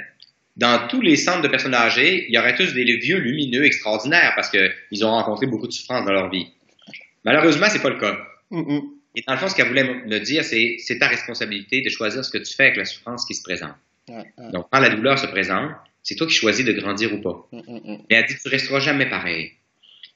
[0.57, 4.33] dans tous les centres de personnes âgées, il y aurait tous des vieux lumineux extraordinaires
[4.35, 6.47] parce qu'ils ont rencontré beaucoup de souffrance dans leur vie.
[7.25, 8.17] Malheureusement, c'est pas le cas.
[8.49, 8.79] Mm.
[9.15, 12.23] Et dans le fond, ce qu'elle voulait me dire, c'est c'est ta responsabilité de choisir
[12.23, 13.75] ce que tu fais avec la souffrance qui se présente.
[14.51, 15.71] Donc, quand la douleur se présente,
[16.03, 17.47] c'est toi qui choisis de grandir ou pas.
[17.51, 17.97] Mm, mm, mm.
[18.09, 19.51] Mais elle dit, tu resteras jamais pareil.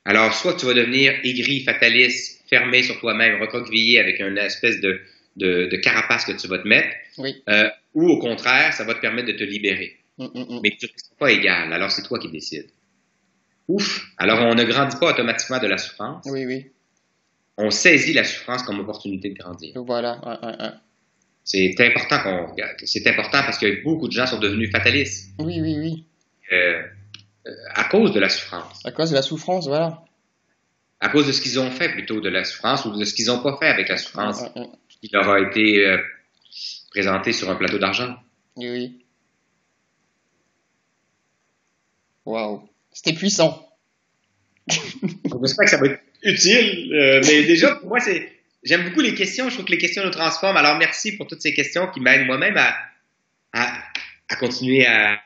[0.06, 5.02] Alors, soit tu vas devenir aigri, fataliste, fermé sur toi-même, recroquevillé avec une espèce de,
[5.36, 7.42] de, de carapace que tu vas te mettre, Oui.
[7.50, 9.98] euh, ou au contraire, ça va te permettre de te libérer.
[10.18, 12.70] Mais tu ne pas égal, alors c'est toi qui décides.
[13.68, 14.06] Ouf!
[14.18, 16.26] Alors, on ne grandit pas automatiquement de la souffrance.
[16.30, 16.68] Oui, oui.
[17.58, 19.74] On saisit la souffrance comme opportunité de grandir.
[19.86, 20.20] Voilà.
[20.26, 20.72] ouais, ouais, ouais.
[21.44, 22.76] C'est important qu'on regarde.
[22.86, 26.06] C'est important parce que beaucoup de gens sont devenus fatalistes Oui, oui, oui.
[26.52, 26.82] euh,
[27.48, 30.04] euh, à cause de la souffrance, À cause de la souffrance, voilà.
[31.00, 33.28] à cause de ce qu'ils ont fait plutôt de la souffrance ou de ce qu'ils
[33.28, 35.98] n'ont pas fait avec la souffrance mm, qui leur a été euh,
[36.90, 38.16] présenté sur un plateau d'argent.
[38.56, 39.06] Oui, oui.
[42.26, 42.68] Waouh.
[42.92, 43.70] C'était puissant.
[44.68, 48.30] J'espère que ça va être utile, euh, mais déjà pour moi c'est
[48.64, 49.48] j'aime beaucoup les questions.
[49.50, 50.58] Je trouve que les questions nous transforment.
[50.58, 52.76] Alors merci pour toutes ces questions qui m'aident moi-même à,
[53.54, 53.78] à,
[54.30, 55.20] à continuer à,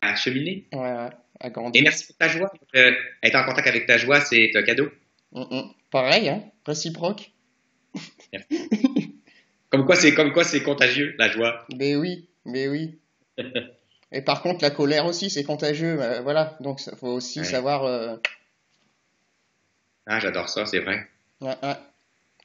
[0.00, 0.66] à cheminer.
[0.72, 1.08] Ouais.
[1.40, 1.82] À Et grandir.
[1.84, 2.50] merci pour ta joie.
[2.74, 2.92] Euh,
[3.22, 4.88] être en contact avec ta joie, c'est un cadeau.
[5.32, 5.62] Mm, mm.
[5.90, 6.42] Pareil, hein.
[6.66, 7.30] Réciproque.
[9.70, 11.66] Comme quoi, c'est comme quoi c'est contagieux la joie.
[11.76, 12.98] Mais oui, mais oui.
[14.12, 16.00] Et par contre, la colère aussi, c'est contagieux.
[16.00, 16.56] euh, voilà.
[16.60, 17.44] Donc, il faut aussi Ouais.
[17.44, 17.84] savoir.
[17.84, 18.16] euh,
[20.08, 21.06] Ah, j'adore ça, c'est vrai.
[21.42, 21.74] ouais, ouais.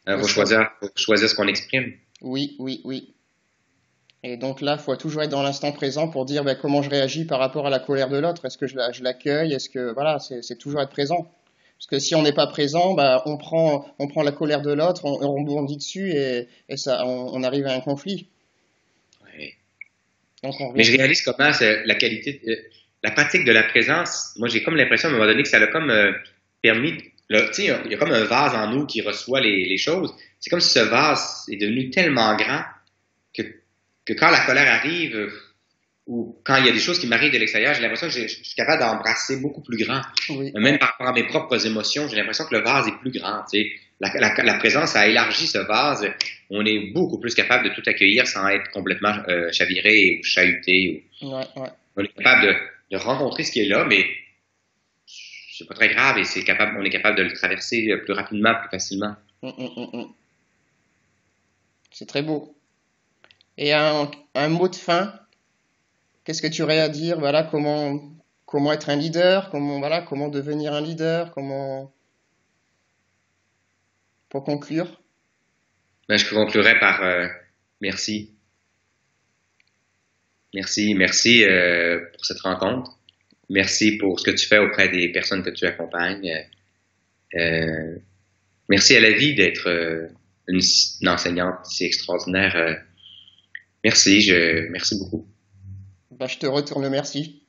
[0.05, 1.93] Il faut choisir, faut choisir ce qu'on exprime.
[2.22, 3.14] Oui, oui, oui.
[4.22, 6.89] Et donc là, il faut toujours être dans l'instant présent pour dire ben, comment je
[6.89, 8.45] réagis par rapport à la colère de l'autre.
[8.45, 9.53] Est-ce que je la- je l'accueille?
[9.53, 11.32] Est-ce que voilà, c'est toujours être présent.
[11.78, 14.72] Parce que si on n'est pas présent, bah, on prend on prend la colère de
[14.72, 18.28] l'autre, on, on rebondit dessus et, et ça, on, on arrive à un conflit.
[20.43, 22.55] Donc on Mais je réalise comment c'est la qualité, euh,
[23.01, 24.34] la pratique de la présence.
[24.38, 26.11] Moi, j'ai comme l'impression à un moment donné que ça l'a comme euh,
[26.61, 26.93] permis.
[27.30, 30.13] Là, il y a comme un vase en nous qui reçoit les, les choses.
[30.39, 32.61] C'est comme si ce vase est devenu tellement grand
[33.36, 33.43] que,
[34.05, 35.32] que quand la colère arrive euh,
[36.05, 38.21] ou quand il y a des choses qui m'arrivent de l'extérieur, j'ai l'impression que je,
[38.28, 40.01] je suis capable d'embrasser beaucoup plus grand.
[40.30, 40.51] oui.
[40.55, 43.41] Même par rapport à mes propres émotions, j'ai l'impression que le vase est plus grand.
[43.51, 43.71] tu sais.
[44.01, 46.05] La, la, la présence a élargi ce vase.
[46.49, 51.05] On est beaucoup plus capable de tout accueillir sans être complètement euh, chaviré ou chahuté.
[51.21, 51.69] ou- Ouais, ouais.
[51.95, 52.55] on est capable de,
[52.91, 54.05] de rencontrer ce qui est là, mais
[55.56, 58.14] c'est pas très grave et c'est capable, on est capable de le traverser euh, plus
[58.14, 59.16] rapidement, plus facilement.
[59.43, 60.14] Hum, hum, hum.
[61.91, 62.58] C'est très beau.
[63.58, 65.14] Et un, un mot de fin,
[66.24, 67.20] qu'est-ce que tu aurais à dire?
[67.20, 68.01] Voilà, comment,
[68.45, 71.93] comment être un leader, comment, voilà, comment devenir un leader, comment,
[74.30, 75.01] pour conclure?
[76.10, 77.28] Ben, je conclurai par euh,
[77.80, 78.34] merci.
[80.56, 82.97] Merci, merci euh, pour cette rencontre.
[83.54, 86.34] Merci pour ce que tu fais auprès des personnes que tu accompagnes.
[87.36, 87.97] Euh,
[88.68, 90.08] merci à la vie d'être euh,
[90.47, 90.60] une,
[91.01, 92.56] une enseignante si extraordinaire.
[92.56, 92.74] Euh,
[93.84, 95.28] merci, je merci beaucoup.
[96.10, 97.43] Bah, je te retourne le merci.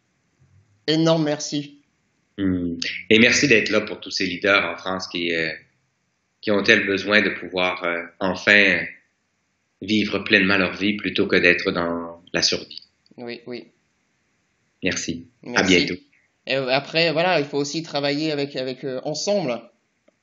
[0.86, 1.80] Énorme merci.
[2.36, 2.76] Hmm.
[3.08, 5.52] Et merci d'être là pour tous ces leaders en France qui, euh,
[6.42, 7.82] qui ont tel besoin de pouvoir
[8.20, 8.84] enfin
[9.80, 12.82] vivre pleinement leur vie plutôt que d'être dans la survie?
[13.16, 13.68] Oui, oui.
[14.84, 15.26] Merci.
[15.42, 15.74] Merci.
[15.74, 16.00] À bientôt.
[16.46, 19.60] Et après, voilà, il faut aussi travailler avec, avec euh, ensemble.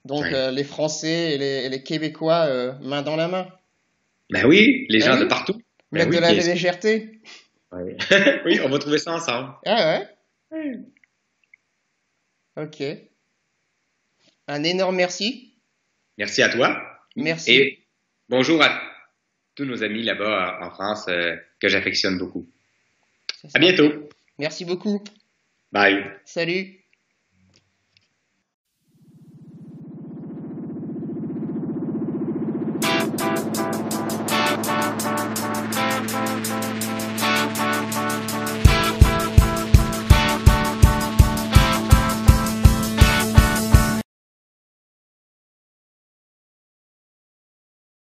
[0.05, 0.33] Donc, Ouais.
[0.33, 3.47] euh, les Français et les, et les Québécois, euh, main dans la main.
[4.29, 5.21] Ben oui, les gens Ah oui?
[5.23, 5.53] de partout.
[5.91, 7.19] Ben Mettre oui, de la légèreté.
[7.71, 7.97] Ouais.
[8.45, 9.51] oui, on va trouver ça ensemble.
[9.65, 9.99] Ah
[10.51, 10.77] ouais?
[12.57, 12.83] Ok.
[14.47, 15.53] Un énorme merci.
[16.17, 16.81] Merci à toi.
[17.15, 17.51] Merci.
[17.53, 17.79] Et
[18.29, 18.79] bonjour à
[19.55, 22.47] tous nos amis là-bas en France euh, que j'affectionne beaucoup.
[23.53, 24.09] À bientôt.
[24.41, 25.03] Merci beaucoup.
[25.71, 26.03] Bye.
[26.25, 26.80] Salut.